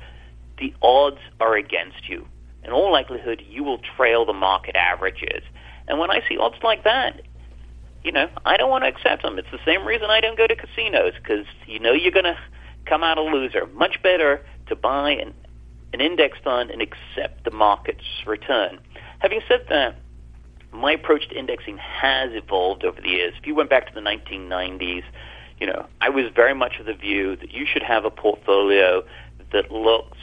[0.58, 2.28] the odds are against you.
[2.64, 5.44] In all likelihood, you will trail the market averages.
[5.88, 7.22] And when I see odds like that,
[8.04, 9.40] you know, I don't want to accept them.
[9.40, 12.38] It's the same reason I don't go to casinos because you know you're going to
[12.86, 13.66] come out a loser.
[13.74, 15.34] Much better to buy an,
[15.94, 18.80] an index fund and accept the market's return.
[19.20, 19.96] Having said that,
[20.72, 23.34] my approach to indexing has evolved over the years.
[23.40, 25.04] If you went back to the 1990s,
[25.60, 29.04] you know, I was very much of the view that you should have a portfolio
[29.52, 30.18] that looked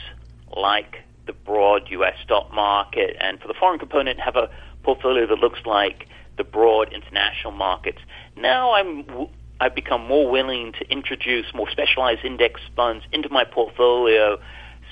[0.55, 2.13] like the broad U.S.
[2.23, 4.49] stock market, and for the foreign component, have a
[4.83, 7.99] portfolio that looks like the broad international markets.
[8.35, 9.05] Now I'm
[9.59, 14.39] I've become more willing to introduce more specialized index funds into my portfolio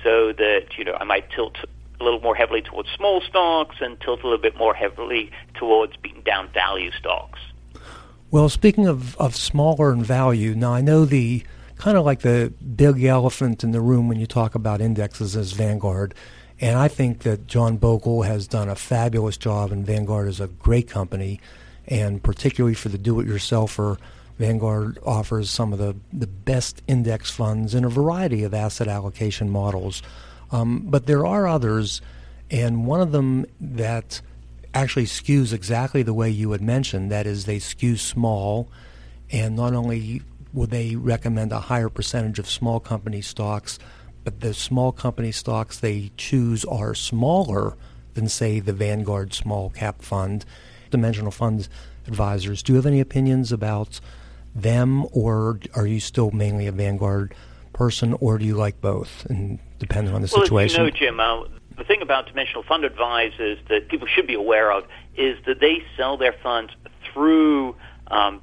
[0.04, 1.58] so that you know I might tilt
[2.00, 5.96] a little more heavily towards small stocks and tilt a little bit more heavily towards
[5.98, 7.40] beating down value stocks.
[8.32, 11.44] Well, speaking of, of smaller and value, now I know the
[11.76, 15.52] kind of like the big elephant in the room when you talk about indexes is
[15.52, 16.16] Vanguard.
[16.62, 20.48] And I think that John Bogle has done a fabulous job, and Vanguard is a
[20.48, 21.42] great company.
[21.88, 23.98] And particularly for the do it yourselfer,
[24.38, 29.50] Vanguard offers some of the, the best index funds in a variety of asset allocation
[29.50, 30.04] models.
[30.52, 32.02] Um, but there are others,
[32.52, 34.22] and one of them that
[34.74, 38.70] actually skews exactly the way you had mentioned that is, they skew small,
[39.32, 40.22] and not only
[40.54, 43.80] would they recommend a higher percentage of small company stocks,
[44.24, 47.76] but the small company stocks they choose are smaller
[48.14, 50.46] than, say, the Vanguard Small Cap Fund.
[50.90, 51.70] Dimensional Funds
[52.08, 54.02] advisors, do you have any opinions about
[54.54, 57.34] them, or are you still mainly a Vanguard
[57.74, 60.84] person, or do you like both, and depending on the well, situation?
[60.84, 61.44] Well, you know, Jim, uh,
[61.78, 64.84] the thing about dimensional fund advisors that people should be aware of
[65.16, 66.74] is that they sell their funds
[67.12, 67.76] through
[68.08, 68.42] um,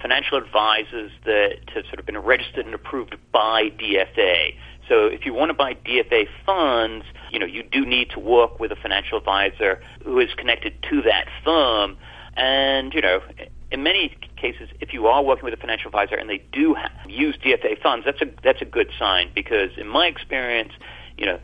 [0.00, 4.56] financial advisors that have sort of been registered and approved by DFA.
[4.92, 8.60] So if you want to buy DFA funds, you know, you do need to work
[8.60, 11.96] with a financial advisor who is connected to that firm.
[12.36, 13.22] And, you know,
[13.70, 16.90] in many cases, if you are working with a financial advisor and they do have,
[17.08, 20.72] use DFA funds, that's a that's a good sign because in my experience,
[21.16, 21.38] you know,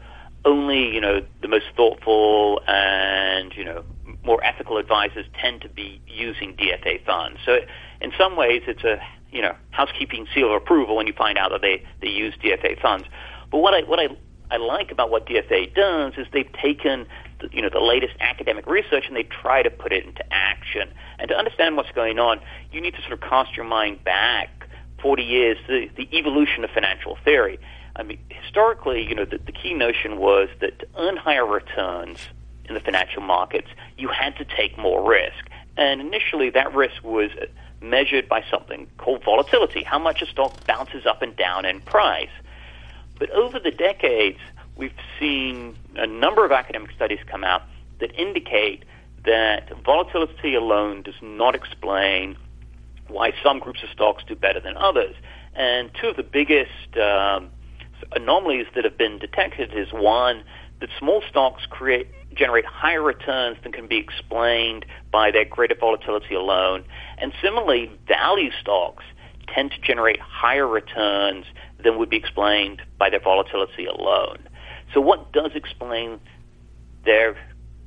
[0.45, 3.83] only you know the most thoughtful and you know
[4.25, 7.39] more ethical advisors tend to be using DFA funds.
[7.47, 7.61] So
[8.03, 11.51] in some ways, it's a you know housekeeping seal of approval when you find out
[11.51, 13.07] that they they use DFA funds.
[13.51, 14.09] But what I what I
[14.51, 17.07] I like about what DFA does is they've taken
[17.41, 20.89] the, you know the latest academic research and they try to put it into action.
[21.19, 22.41] And to understand what's going on,
[22.73, 24.69] you need to sort of cast your mind back
[25.03, 27.59] 40 years the, the evolution of financial theory.
[27.97, 32.19] I mean, historically, you know, the, the key notion was that to earn higher returns
[32.69, 35.49] in the financial markets, you had to take more risk.
[35.77, 37.31] And initially, that risk was
[37.81, 42.31] measured by something called volatility, how much a stock bounces up and down in price.
[43.19, 44.39] But over the decades,
[44.77, 47.63] we've seen a number of academic studies come out
[48.01, 48.85] that indicate
[49.25, 52.37] that volatility alone does not explain
[53.09, 55.15] why some groups of stocks do better than others.
[55.55, 57.51] And two of the biggest um,
[58.13, 60.45] anomalies that have been detected is one,
[60.81, 66.35] that small stocks create generate higher returns than can be explained by their greater volatility
[66.35, 66.85] alone.
[67.17, 69.03] And similarly, value stocks
[69.53, 71.47] tend to generate higher returns
[71.83, 74.39] than would be explained by their volatility alone.
[74.93, 76.21] So what does explain
[77.05, 77.37] their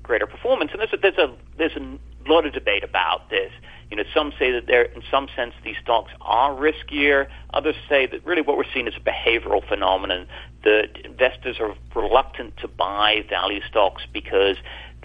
[0.03, 0.71] greater performance?
[0.71, 3.51] And there's a, there's a, there's a lot of debate about this.
[3.89, 7.27] You know, some say that they're, in some sense, these stocks are riskier.
[7.53, 10.27] Others say that really what we're seeing is a behavioral phenomenon.
[10.63, 14.55] That investors are reluctant to buy value stocks because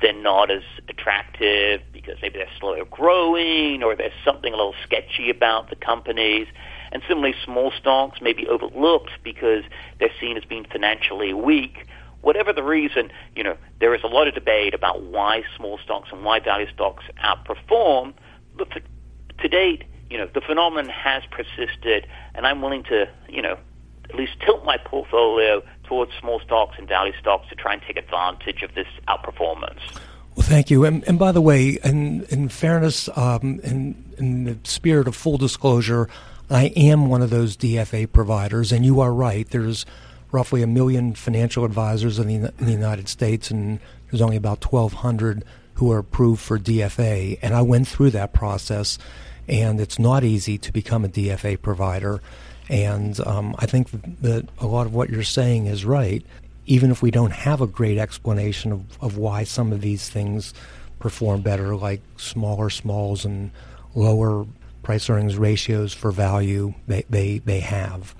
[0.01, 5.31] they're not as attractive, because maybe they're slower growing, or there's something a little sketchy
[5.31, 6.47] about the companies.
[6.93, 9.65] And similarly, small stocks may be overlooked because
[9.99, 11.87] they're seen as being financially weak.
[12.23, 16.09] Whatever the reason, you know, there is a lot of debate about why small stocks
[16.13, 18.15] and why value stocks outperform.
[18.57, 18.81] But for,
[19.43, 23.59] to date, you know, the phenomenon has persisted, and I'm willing to, you know,
[24.09, 27.97] at least tilt my portfolio towards small stocks and value stocks to try and take
[27.97, 29.81] advantage of this outperformance.
[30.37, 30.85] Well, thank you.
[30.85, 35.39] And, and by the way, in, in fairness, um, in, in the spirit of full
[35.39, 36.09] disclosure,
[36.49, 39.49] I am one of those DFA providers, and you are right.
[39.49, 39.85] There's
[40.31, 43.81] roughly a million financial advisors in the, in the United States, and
[44.11, 47.39] there's only about 1,200 who are approved for DFA.
[47.43, 48.99] And I went through that process,
[49.49, 52.23] and it's not easy to become a DFA provider.
[52.69, 56.25] And um, I think that a lot of what you're saying is right.
[56.67, 60.55] Even if we don't have a great explanation of, of why some of these things
[60.99, 63.51] perform better, like smaller smalls and
[63.95, 64.47] lower
[64.87, 68.15] price earnings ratios for value, they, they, they have.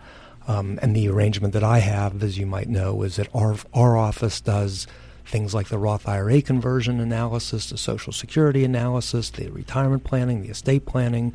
[0.49, 3.97] Um, and the arrangement that I have, as you might know, is that our, our
[3.97, 4.89] office does
[5.25, 10.49] things like the Roth IRA conversion analysis, the Social Security analysis, the retirement planning, the
[10.49, 11.33] estate planning.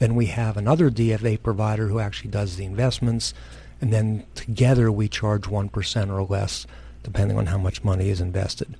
[0.00, 3.32] Then we have another DFA provider who actually does the investments.
[3.80, 6.66] And then together we charge 1% or less,
[7.02, 8.76] depending on how much money is invested.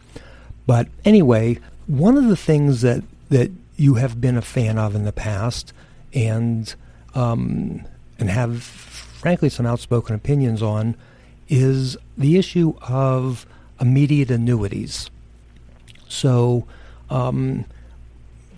[0.66, 5.04] But anyway, one of the things that, that you have been a fan of in
[5.04, 5.72] the past
[6.14, 6.74] and,
[7.14, 7.84] um,
[8.18, 8.62] and have
[9.24, 10.94] frankly, some outspoken opinions on
[11.48, 13.46] is the issue of
[13.80, 15.08] immediate annuities.
[16.08, 16.66] So,
[17.08, 17.64] um,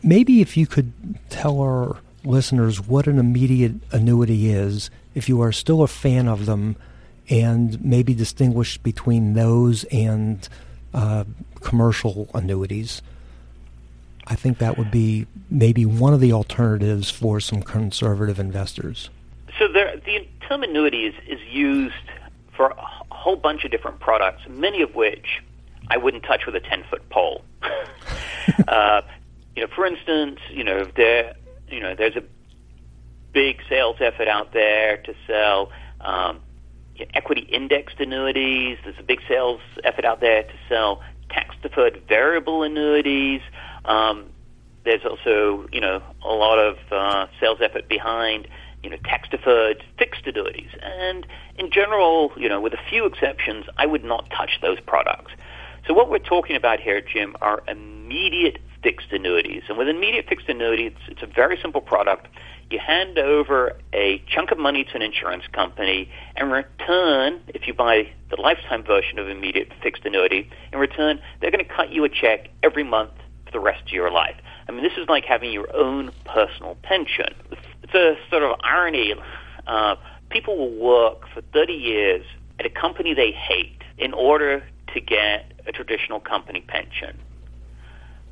[0.03, 0.93] maybe if you could
[1.31, 6.47] tell our listeners what an immediate annuity is, if you are still a fan of
[6.47, 6.75] them,
[7.31, 10.49] and maybe distinguish between those and
[10.95, 11.23] uh,
[11.61, 13.03] commercial annuities.
[14.27, 19.11] I think that would be maybe one of the alternatives for some conservative investors.
[19.59, 21.95] So there, the term annuity is, is used
[22.57, 25.43] for a whole bunch of different products, many of which
[25.89, 27.45] I wouldn't touch with a 10 foot pole.
[28.69, 29.03] uh,
[29.55, 31.35] you know, for instance, you know, there,
[31.69, 32.23] you know, there's a
[33.33, 36.41] big sales effort out there to sell um,
[37.15, 38.79] equity indexed annuities.
[38.85, 43.41] There's a big sales effort out there to sell tax deferred variable annuities.
[43.87, 44.27] Um,
[44.85, 48.47] there's also, you know, a lot of uh, sales effort behind
[48.87, 50.71] you know, tax deferred fixed annuities.
[50.81, 51.27] And
[51.59, 55.33] in general, you know, with a few exceptions, I would not touch those products.
[55.89, 59.65] So what we're talking about here, Jim, are immediate fixed annuities.
[59.69, 62.29] And with immediate fixed annuity, it's, it's a very simple product.
[62.71, 67.67] You hand over a chunk of money to an insurance company, and in return, if
[67.67, 71.91] you buy the lifetime version of immediate fixed annuity, in return, they're going to cut
[71.91, 73.13] you a check every month
[73.57, 74.37] the rest of your life.
[74.69, 77.35] I mean, this is like having your own personal pension.
[77.83, 79.15] It's a sort of irony.
[79.67, 79.97] Uh,
[80.29, 82.27] people will work for 30 years
[82.61, 87.19] at a company they hate in order to get a traditional company pension.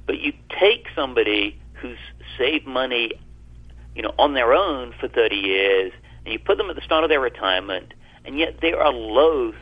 [0.06, 1.96] But you take somebody who's
[2.36, 3.12] saved money,
[3.94, 5.92] you know, on their own for 30 years,
[6.26, 7.94] and you put them at the start of their retirement,
[8.26, 9.54] and yet they are loath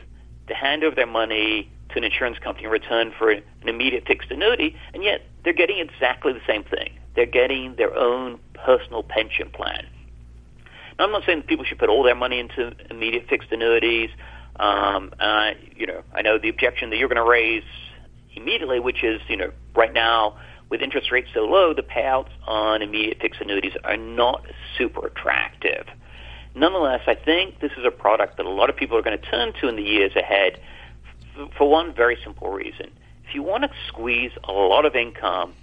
[0.47, 4.31] to hand over their money to an insurance company in return for an immediate fixed
[4.31, 6.93] annuity, and yet they're getting exactly the same thing.
[7.15, 9.85] They're getting their own personal pension plan.
[10.97, 14.09] Now, I'm not saying that people should put all their money into immediate fixed annuities.
[14.57, 15.11] Um,
[15.75, 17.63] you know, I know the objection that you're going to raise
[18.35, 20.37] immediately, which is, you know, right now
[20.69, 24.43] with interest rates so low, the payouts on immediate fixed annuities are not
[24.77, 25.85] super attractive.
[26.55, 29.29] Nonetheless, I think this is a product that a lot of people are going to
[29.29, 30.59] turn to in the years ahead
[31.57, 32.91] for one very simple reason.
[33.27, 35.53] If you want to squeeze a lot of income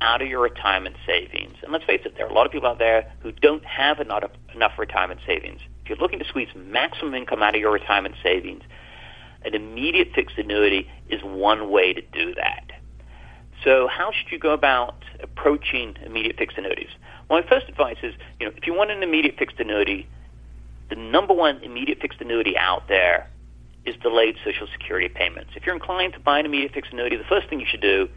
[0.00, 2.68] out of your retirement savings, and let's face it, there are a lot of people
[2.68, 4.30] out there who don't have enough,
[4.78, 5.60] retirement savings.
[5.82, 8.62] If you're looking to squeeze maximum income out of your retirement savings,
[9.44, 12.70] an immediate fixed annuity is one way to do that.
[13.62, 16.88] So how should you go about approaching immediate fixed annuities?
[17.28, 20.06] Well, my first advice is, you know, if you want an immediate fixed annuity,
[20.90, 23.28] the number one immediate fixed annuity out there
[23.86, 25.50] is delayed Social Security payments.
[25.54, 28.08] If you're inclined to buy an immediate fixed annuity, the first thing you should do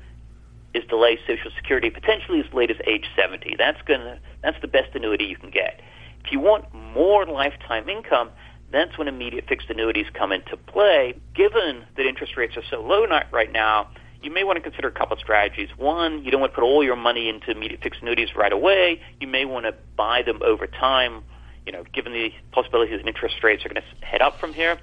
[0.74, 3.56] is delay Social Security potentially as late as age 70.
[3.58, 5.82] That's gonna that's the best annuity you can get.
[6.24, 8.30] If you want more lifetime income,
[8.72, 11.16] that's when immediate fixed annuities come into play.
[11.34, 13.90] Given that interest rates are so low right now,
[14.22, 15.70] you may want to consider a couple of strategies.
[15.78, 19.02] One, you don't want to put all your money into immediate fixed annuities right away.
[19.22, 21.24] You may want to buy them over time,
[21.66, 24.78] you know, given the possibility that interest rates are going to head up from here.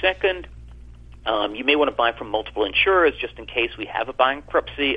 [0.00, 0.48] Second,
[1.26, 4.12] um, you may want to buy from multiple insurers just in case we have a
[4.12, 4.96] bankruptcy.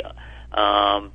[0.51, 1.11] Um,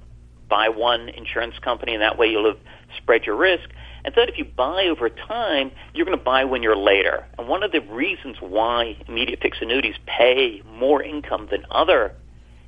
[0.49, 2.59] buy one insurance company, and that way you'll have
[2.97, 3.69] spread your risk.
[4.05, 7.27] And third, if you buy over time, you're going to buy when you're later.
[7.39, 12.15] And one of the reasons why immediate fixed annuities pay more income than other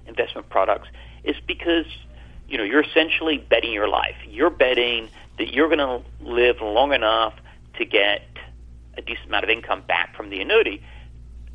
[0.06, 0.88] investment products
[1.24, 1.86] is because
[2.48, 4.16] you know you're essentially betting your life.
[4.28, 5.08] You're betting
[5.38, 7.34] that you're going to live long enough
[7.78, 8.22] to get
[8.98, 10.82] a decent amount of income back from the annuity.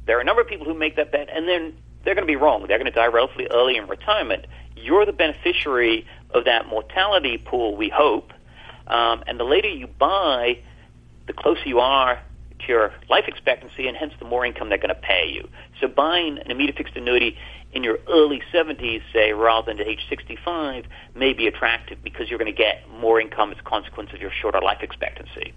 [0.06, 2.32] There are a number of people who make that bet, and then they're going to
[2.32, 2.66] be wrong.
[2.68, 4.46] They're going to die relatively early in retirement.
[4.76, 8.32] You're the beneficiary of that mortality pool, we hope.
[8.88, 10.60] Um, and the later you buy,
[11.28, 12.22] the closer you are
[12.60, 15.50] to your life expectancy, and hence the more income they're going to pay you.
[15.82, 17.38] So buying an immediate fixed annuity
[17.74, 20.86] in your early 70s, say, rather than at age 65,
[21.16, 24.32] may be attractive because you're going to get more income as a consequence of your
[24.32, 25.54] shorter life expectancy.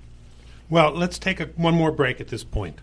[0.70, 2.80] Well, let's take a, one more break at this point.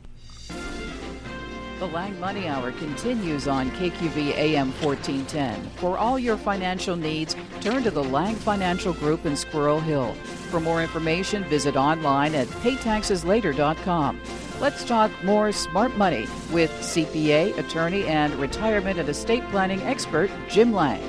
[1.78, 5.62] The Lange Money Hour continues on KQV AM 1410.
[5.72, 10.14] For all your financial needs, turn to the Lange Financial Group in Squirrel Hill.
[10.50, 14.22] For more information, visit online at paytaxeslater.com.
[14.62, 20.72] Let's talk more smart money with CPA, attorney, and retirement and estate planning expert Jim
[20.72, 21.04] Lange.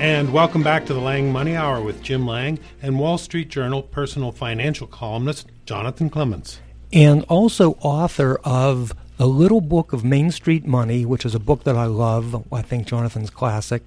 [0.00, 3.84] And welcome back to the Lange Money Hour with Jim Lange and Wall Street Journal
[3.84, 6.60] personal financial columnist Jonathan Clements.
[6.92, 11.64] And also author of A Little Book of Main Street Money, which is a book
[11.64, 12.46] that I love.
[12.52, 13.82] I think Jonathan's classic.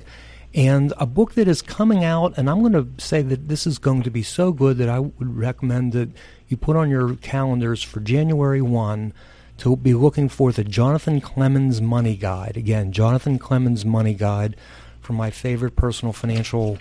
[0.56, 3.78] And a book that is coming out, and I'm going to say that this is
[3.78, 6.10] going to be so good that I would recommend that
[6.48, 9.14] you put on your calendars for January 1
[9.60, 12.58] to be looking for the Jonathan Clements Money Guide.
[12.58, 14.56] Again, Jonathan Clements Money Guide
[15.00, 16.80] from my favorite personal financial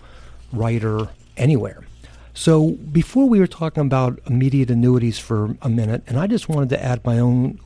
[0.54, 1.84] writer anywhere.
[2.32, 6.70] So, before we were talking about immediate annuities for a minute, and I just wanted
[6.70, 7.58] to add my own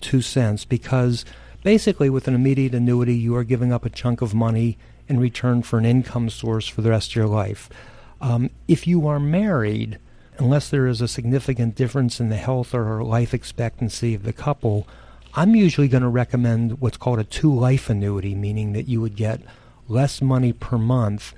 [0.00, 1.24] two cents because
[1.62, 4.78] basically, with an immediate annuity, you are giving up a chunk of money
[5.08, 7.68] in return for an income source for the rest of your life.
[8.20, 9.98] Um, if you are married,
[10.38, 14.86] unless there is a significant difference in the health or life expectancy of the couple,
[15.34, 19.16] I'm usually going to recommend what's called a two life annuity, meaning that you would
[19.16, 19.40] get
[19.88, 21.34] less money per month,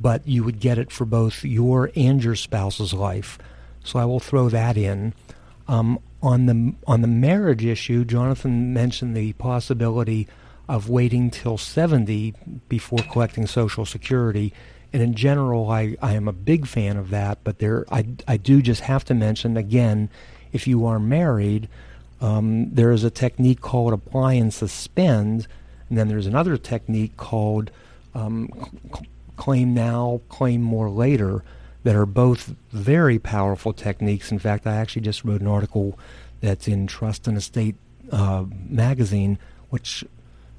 [0.00, 3.38] but you would get it for both your and your spouse's life.
[3.82, 5.14] So I will throw that in.
[5.68, 10.26] Um, on the on the marriage issue, Jonathan mentioned the possibility
[10.68, 12.34] of waiting till 70
[12.68, 14.52] before collecting Social Security
[14.94, 17.38] and in general, I, I am a big fan of that.
[17.42, 20.08] But there, I, I do just have to mention again,
[20.52, 21.68] if you are married,
[22.20, 25.48] um, there is a technique called apply and suspend,
[25.88, 27.72] and then there's another technique called
[28.14, 28.48] um,
[28.96, 31.42] c- claim now, claim more later,
[31.84, 34.32] that are both very powerful techniques.
[34.32, 35.98] In fact, I actually just wrote an article
[36.40, 37.76] that's in Trust and Estate
[38.10, 39.38] uh, magazine,
[39.70, 40.04] which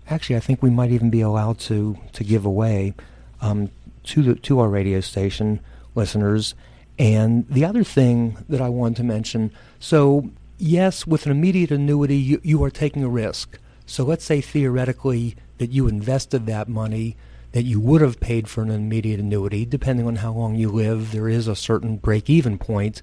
[0.09, 2.93] actually I think we might even be allowed to to give away.
[3.41, 3.69] Um,
[4.05, 5.59] to the to our radio station
[5.93, 6.55] listeners.
[6.97, 12.15] And the other thing that I wanted to mention, so yes, with an immediate annuity,
[12.15, 13.57] you, you are taking a risk.
[13.85, 17.17] So let's say theoretically that you invested that money
[17.55, 21.13] that you would have paid for an immediate annuity, depending on how long you live,
[21.13, 23.01] there is a certain break even point,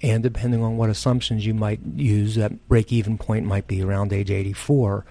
[0.00, 4.10] and depending on what assumptions you might use, that break even point might be around
[4.10, 5.04] age 84.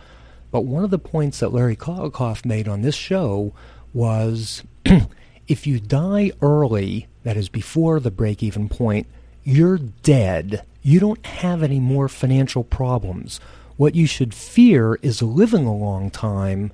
[0.50, 3.54] But one of the points that Larry Kotlikoff made on this show
[3.94, 4.64] was
[5.48, 9.06] if you die early, that is before the break even point,
[9.44, 10.66] you're dead.
[10.82, 13.40] You don't have any more financial problems.
[13.78, 16.72] What you should fear is living a long time.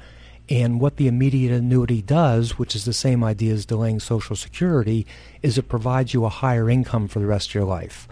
[0.50, 5.06] And what the immediate annuity does, which is the same idea as delaying Social Security,
[5.42, 8.08] is it provides you a higher income for the rest of your life.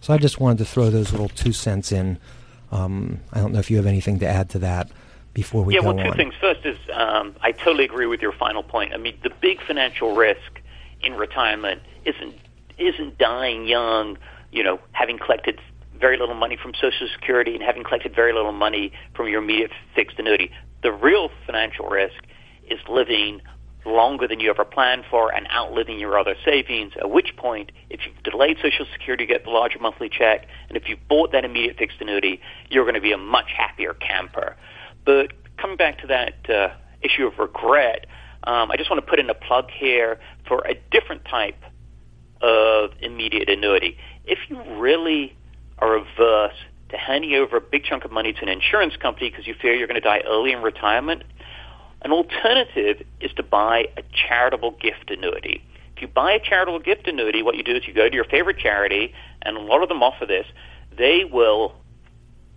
[0.00, 2.18] So I just wanted to throw those little two cents in.
[2.72, 4.90] Um, I don't know if you have anything to add to that
[5.34, 5.84] before we go on.
[5.84, 6.16] yeah, well, two on.
[6.16, 6.34] things.
[6.40, 8.92] First is um, I totally agree with your final point.
[8.92, 10.60] I mean, the big financial risk
[11.02, 12.34] in retirement isn't
[12.76, 14.18] isn't dying young,
[14.52, 15.60] you know, having collected
[15.98, 19.72] very little money from Social Security and having collected very little money from your immediate
[19.94, 20.50] fixed annuity.
[20.82, 22.22] The real financial risk
[22.70, 23.40] is living
[23.84, 28.00] longer than you ever planned for and outliving your other savings, at which point, if
[28.06, 31.44] you've delayed Social Security, you get the larger monthly check, and if you've bought that
[31.44, 34.56] immediate fixed annuity, you're going to be a much happier camper.
[35.04, 36.68] But coming back to that uh,
[37.02, 38.06] issue of regret,
[38.44, 41.62] um, I just want to put in a plug here for a different type
[42.40, 43.96] of immediate annuity.
[44.24, 45.34] If you really
[45.78, 46.54] are averse
[46.90, 49.74] to handing over a big chunk of money to an insurance company because you fear
[49.74, 51.22] you're going to die early in retirement,
[52.02, 55.62] an alternative is to buy a charitable gift annuity.
[55.96, 58.24] If you buy a charitable gift annuity, what you do is you go to your
[58.24, 59.12] favorite charity,
[59.42, 60.46] and a lot of them offer this.
[60.96, 61.74] They will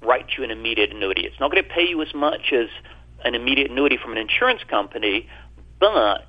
[0.01, 1.21] write you an immediate annuity.
[1.21, 2.67] It's not going to pay you as much as
[3.23, 5.27] an immediate annuity from an insurance company,
[5.79, 6.27] but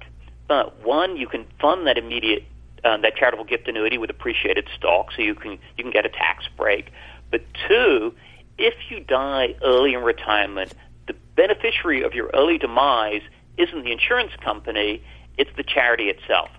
[0.49, 2.45] but one, you can fund that immediate
[2.85, 6.09] uh, that charitable gift annuity with appreciated stock, so you can you can get a
[6.09, 6.91] tax break.
[7.33, 8.15] But two,
[8.59, 10.73] if you die early in retirement,
[11.09, 13.23] the beneficiary of your early demise
[13.57, 15.03] isn't the insurance company;
[15.37, 16.51] it's the charity itself.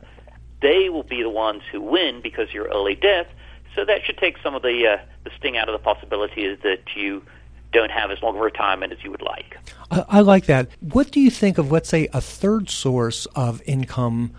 [0.62, 3.28] They will be the ones who win because of your early death.
[3.76, 6.82] So that should take some of the uh, the sting out of the possibility that
[6.96, 7.24] you
[7.72, 9.58] don't have as long a retirement as you would like.
[9.92, 10.70] I, I like that.
[10.80, 14.34] What do you think of, let's say, a third source of income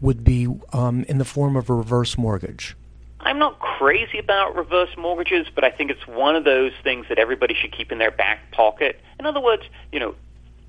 [0.00, 2.76] would be um, in the form of a reverse mortgage?
[3.22, 7.18] I'm not crazy about reverse mortgages, but I think it's one of those things that
[7.18, 9.00] everybody should keep in their back pocket.
[9.18, 9.62] In other words,
[9.92, 10.14] you know,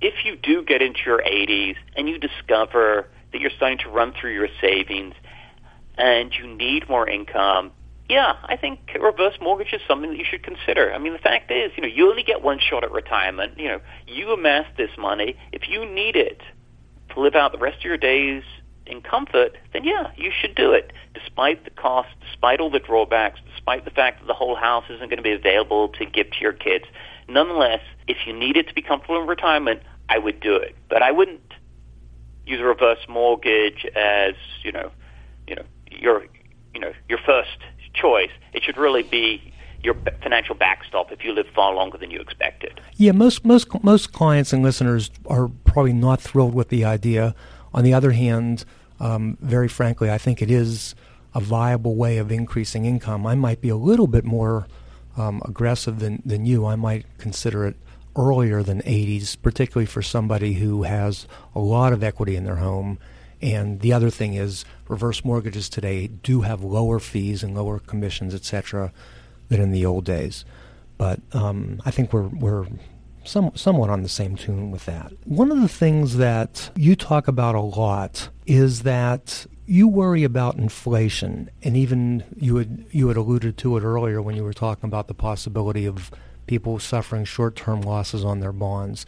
[0.02, 4.14] if you do get into your 80s and you discover that you're starting to run
[4.20, 5.14] through your savings
[5.98, 7.72] and you need more income,
[8.10, 10.94] yeah, I think reverse mortgage is something that you should consider.
[10.94, 13.58] I mean, the fact is, you know, you only get one shot at retirement.
[13.58, 15.38] You know, you amass this money.
[15.54, 16.42] If you need it
[17.14, 18.44] to live out the rest of your days
[18.86, 23.40] in comfort, then yeah, you should do it, despite the cost, despite all the drawbacks,
[23.54, 26.40] despite the fact that the whole house isn't going to be available to give to
[26.40, 26.86] your kids.
[27.28, 30.76] Nonetheless, if you need it to be comfortable in retirement, I would do it.
[30.90, 31.54] But I wouldn't
[32.46, 34.92] use a reverse mortgage as, you know,
[35.48, 36.26] you know, your
[36.74, 37.58] you know, your first
[37.94, 38.32] choice.
[38.54, 39.54] It should really be
[39.84, 42.80] your financial backstop if you live far longer than you expected.
[42.96, 47.36] Yeah, most most most clients and listeners are probably not thrilled with the idea.
[47.74, 48.66] On the other hand,
[49.00, 50.96] um, very frankly, I think it is
[51.34, 53.26] a viable way of increasing income.
[53.26, 54.68] I might be a little bit more
[55.18, 56.66] um, aggressive than than you.
[56.66, 57.76] I might consider it
[58.16, 63.00] earlier than 80s, particularly for somebody who has a lot of equity in their home.
[63.42, 68.36] And the other thing is, reverse mortgages today do have lower fees and lower commissions,
[68.36, 68.92] etc.,
[69.48, 70.46] than in the old days.
[70.98, 72.68] But um, I think we're we're
[73.24, 75.12] some, somewhat on the same tune with that.
[75.26, 80.58] One of the things that you talk about a lot is that you worry about
[80.58, 84.88] inflation, and even you had you had alluded to it earlier when you were talking
[84.88, 86.12] about the possibility of
[86.46, 89.06] people suffering short term losses on their bonds.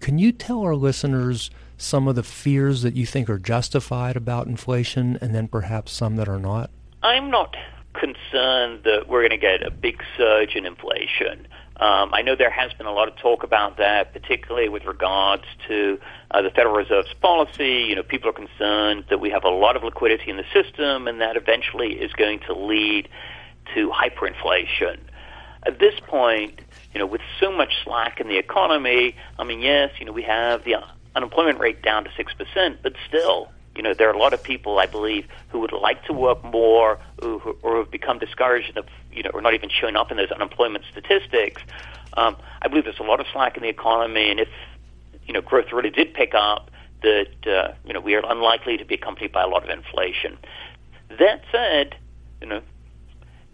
[0.00, 4.46] Can you tell our listeners some of the fears that you think are justified about
[4.46, 6.70] inflation and then perhaps some that are not?
[7.02, 7.56] I'm not
[7.94, 11.46] concerned that we're going to get a big surge in inflation.
[11.82, 15.42] Um, I know there has been a lot of talk about that, particularly with regards
[15.66, 15.98] to
[16.30, 17.86] uh, the Federal Reserve's policy.
[17.88, 21.08] You know, people are concerned that we have a lot of liquidity in the system,
[21.08, 23.08] and that eventually is going to lead
[23.74, 25.00] to hyperinflation.
[25.64, 26.60] At this point,
[26.94, 30.22] you know, with so much slack in the economy, I mean, yes, you know, we
[30.22, 30.76] have the
[31.16, 34.78] unemployment rate down to 6%, but still, you know, there are a lot of people,
[34.78, 39.22] I believe, who would like to work more who, or have become discouraged of, you
[39.22, 41.62] know, or not even showing up in those unemployment statistics.
[42.14, 44.48] Um, I believe there's a lot of slack in the economy, and if,
[45.26, 46.70] you know, growth really did pick up,
[47.02, 50.38] that, uh, you know, we are unlikely to be accompanied by a lot of inflation.
[51.18, 51.96] That said,
[52.40, 52.60] you know,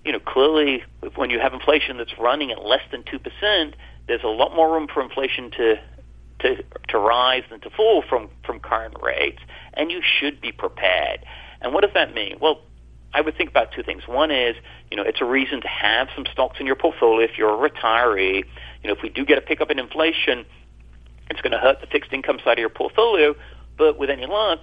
[0.04, 0.84] you know, clearly
[1.16, 3.74] when you have inflation that's running at less than 2%,
[4.06, 5.78] there's a lot more room for inflation to
[6.40, 9.42] to to rise than to fall from from current rates,
[9.74, 11.24] and you should be prepared.
[11.60, 12.38] And what does that mean?
[12.40, 12.60] Well,
[13.14, 14.06] I would think about two things.
[14.06, 14.56] One is,
[14.90, 17.70] you know, it's a reason to have some stocks in your portfolio if you're a
[17.70, 18.44] retiree.
[18.82, 20.44] You know, if we do get a pickup in inflation,
[21.30, 23.34] it's going to hurt the fixed income side of your portfolio.
[23.76, 24.60] But with any luck,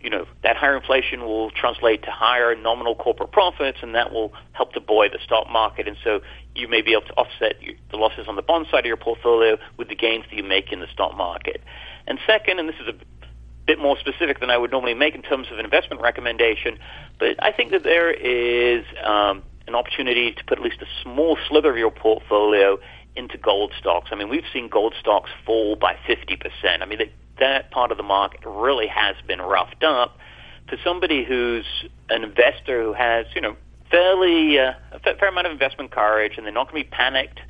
[0.00, 4.34] you know, that higher inflation will translate to higher nominal corporate profits, and that will
[4.52, 5.88] help to buoy the stock market.
[5.88, 6.20] And so
[6.54, 7.54] you may be able to offset
[7.90, 10.72] the losses on the bond side of your portfolio with the gains that you make
[10.72, 11.62] in the stock market.
[12.06, 12.94] And second, and this is a
[13.66, 16.78] bit more specific than I would normally make in terms of an investment recommendation,
[17.18, 21.38] but I think that there is um, an opportunity to put at least a small
[21.48, 22.78] sliver of your portfolio
[23.16, 24.10] into gold stocks.
[24.12, 26.82] I mean, we've seen gold stocks fall by 50%.
[26.82, 27.10] I mean, that
[27.40, 30.18] that part of the market really has been roughed up.
[30.68, 31.66] For somebody who's
[32.10, 33.56] an investor who has, you know,
[33.90, 37.40] fairly uh, a fair amount of investment courage, and they're not going to be panicked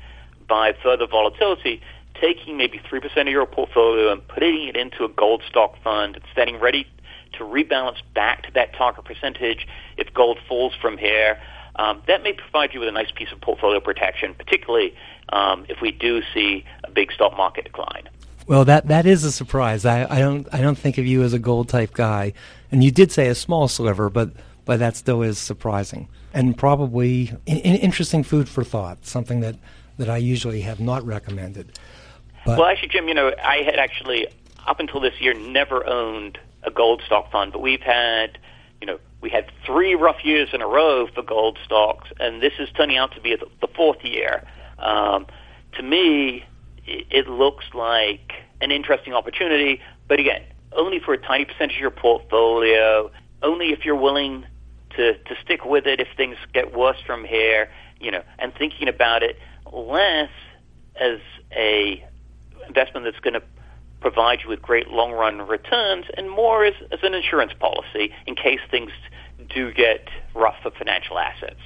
[0.47, 1.81] by further volatility,
[2.19, 6.15] taking maybe three percent of your portfolio and putting it into a gold stock fund,
[6.15, 6.87] and standing ready
[7.33, 11.39] to rebalance back to that target percentage if gold falls from here.
[11.77, 14.95] Um, that may provide you with a nice piece of portfolio protection, particularly
[15.29, 18.07] um, if we do see a big stock market decline.
[18.47, 19.85] Well, that that is a surprise.
[19.85, 22.33] I, I don't I don't think of you as a gold type guy,
[22.71, 24.31] and you did say a small sliver, but
[24.63, 29.05] but that still is surprising and probably interesting food for thought.
[29.05, 29.55] Something that
[29.97, 31.79] that I usually have not recommended.
[32.45, 34.27] But well, actually, Jim, you know, I had actually
[34.67, 38.37] up until this year never owned a gold stock fund, but we've had
[38.81, 42.53] you know we had three rough years in a row for gold stocks, and this
[42.59, 44.47] is turning out to be the fourth year.
[44.77, 45.25] Um,
[45.73, 46.45] to me,
[46.85, 50.43] it looks like an interesting opportunity, but again,
[50.73, 54.45] only for a tiny percentage of your portfolio, only if you're willing
[54.91, 57.69] to, to stick with it if things get worse from here,
[57.99, 59.37] you know, and thinking about it
[59.71, 60.29] less
[60.99, 61.19] as
[61.51, 62.05] a
[62.67, 63.43] investment that's going to
[64.01, 68.35] provide you with great long run returns and more as, as an insurance policy in
[68.35, 68.91] case things
[69.49, 71.59] do get rough for financial assets.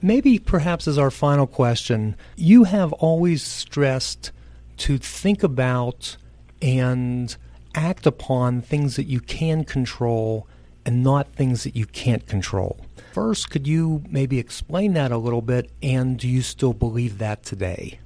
[0.00, 4.32] Maybe, perhaps, as our final question, you have always stressed
[4.78, 6.16] to think about
[6.60, 7.36] and
[7.74, 10.48] act upon things that you can control
[10.84, 12.80] and not things that you can't control.
[13.12, 17.44] First, could you maybe explain that a little bit, and do you still believe that
[17.44, 18.00] today?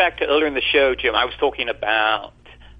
[0.00, 1.14] Back to earlier in the show, Jim.
[1.14, 2.32] I was talking about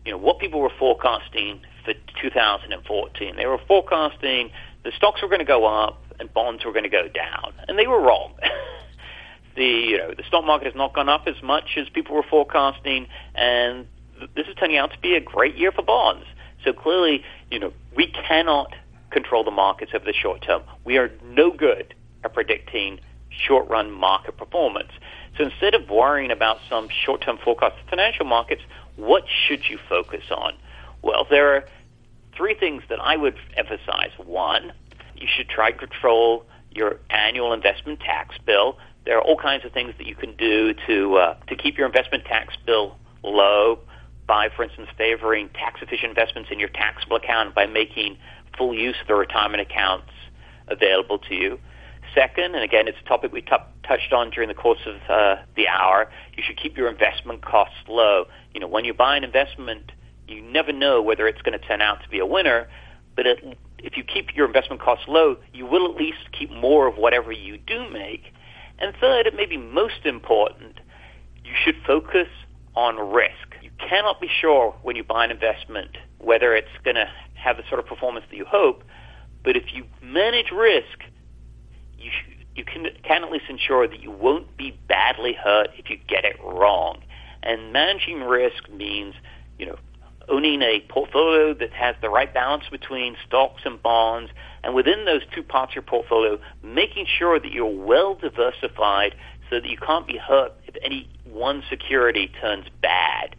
[0.07, 1.93] you know what people were forecasting for
[2.23, 3.37] 2014.
[3.37, 4.51] They were forecasting
[4.85, 7.79] the stocks were going to go up and bonds were going to go down, and
[7.79, 8.33] they were wrong.
[9.55, 12.23] the you know the stock market has not gone up as much as people were
[12.23, 13.87] forecasting, and
[14.35, 16.25] this is turning out to be a great year for bonds.
[16.65, 18.75] So clearly, you know, we cannot
[19.11, 20.63] control the markets over the short term.
[20.87, 21.95] We are no good
[22.25, 22.99] at predicting
[23.29, 24.93] short run market performance.
[25.37, 28.63] So instead of worrying about some short term forecast of financial markets,
[28.97, 30.55] what should you focus on?
[31.03, 31.65] Well, there are
[32.37, 34.11] three things that I would emphasize.
[34.19, 34.73] One,
[35.15, 38.79] you should try to control your annual investment tax bill.
[39.05, 41.87] There are all kinds of things that you can do to uh, to keep your
[41.87, 43.79] investment tax bill low
[44.27, 48.17] by, for instance, favoring tax efficient investments in your taxable account by making
[48.57, 50.11] full use of the retirement accounts
[50.69, 51.59] available to you.
[52.15, 53.57] Second, and again, it's a topic we t-
[53.87, 57.77] touched on during the course of uh, the hour, you should keep your investment costs
[57.89, 58.27] low.
[58.53, 59.93] You know, when you buy an investment,
[60.27, 62.69] you never know whether it's going to turn out to be a winner,
[63.17, 66.87] but it, if you keep your investment costs low, you will at least keep more
[66.87, 68.33] of whatever you do make.
[68.79, 70.81] And third, it may be most important,
[71.45, 72.29] you should focus
[72.75, 77.11] on risk You cannot be sure when you buy an investment whether it's going to
[77.35, 78.85] have the sort of performance that you hope.
[79.43, 81.01] But if you manage risk,
[82.61, 86.27] you can can at least ensure that you won't be badly hurt if you get
[86.27, 86.99] it wrong.
[87.43, 89.15] And managing risk means
[89.59, 89.79] you know
[90.29, 94.31] owning a portfolio that has the right balance between stocks and bonds,
[94.63, 99.15] and within those two parts of your portfolio, making sure that you're well diversified
[99.49, 103.35] so that you can't be hurt if any one security turns bad.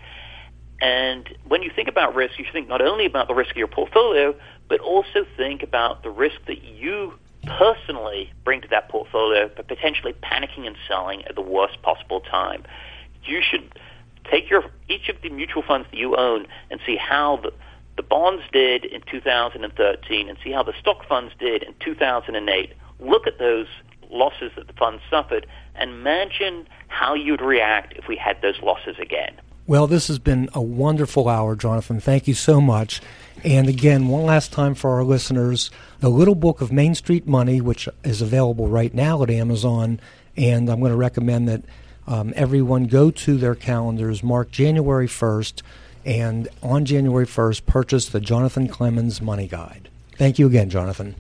[0.82, 3.58] And when you think about risk, you should think not only about the risk of
[3.58, 4.34] your portfolio,
[4.68, 7.14] but also think about the risk that you
[7.46, 12.64] personally bring to that portfolio but potentially panicking and selling at the worst possible time.
[13.24, 13.74] You should
[14.30, 17.54] take your each of the mutual funds that you own and see how the
[17.98, 22.74] the bonds did in 2013 and see how the stock funds did in 2008.
[23.00, 23.68] Look at those
[24.10, 28.96] losses that the funds suffered and imagine how you'd react if we had those losses
[29.00, 29.34] again.
[29.68, 32.00] Well, this has been a wonderful hour, Jonathan.
[32.00, 33.02] Thank you so much.
[33.44, 37.60] And again, one last time for our listeners, the Little Book of Main Street Money,
[37.60, 40.00] which is available right now at Amazon.
[40.38, 41.64] And I'm going to recommend that
[42.08, 45.62] um, everyone go to their calendars, mark January 1st,
[46.06, 49.90] and on January 1st, purchase the Jonathan Clements Money Guide.
[50.18, 51.10] Thank you again, Jonathan.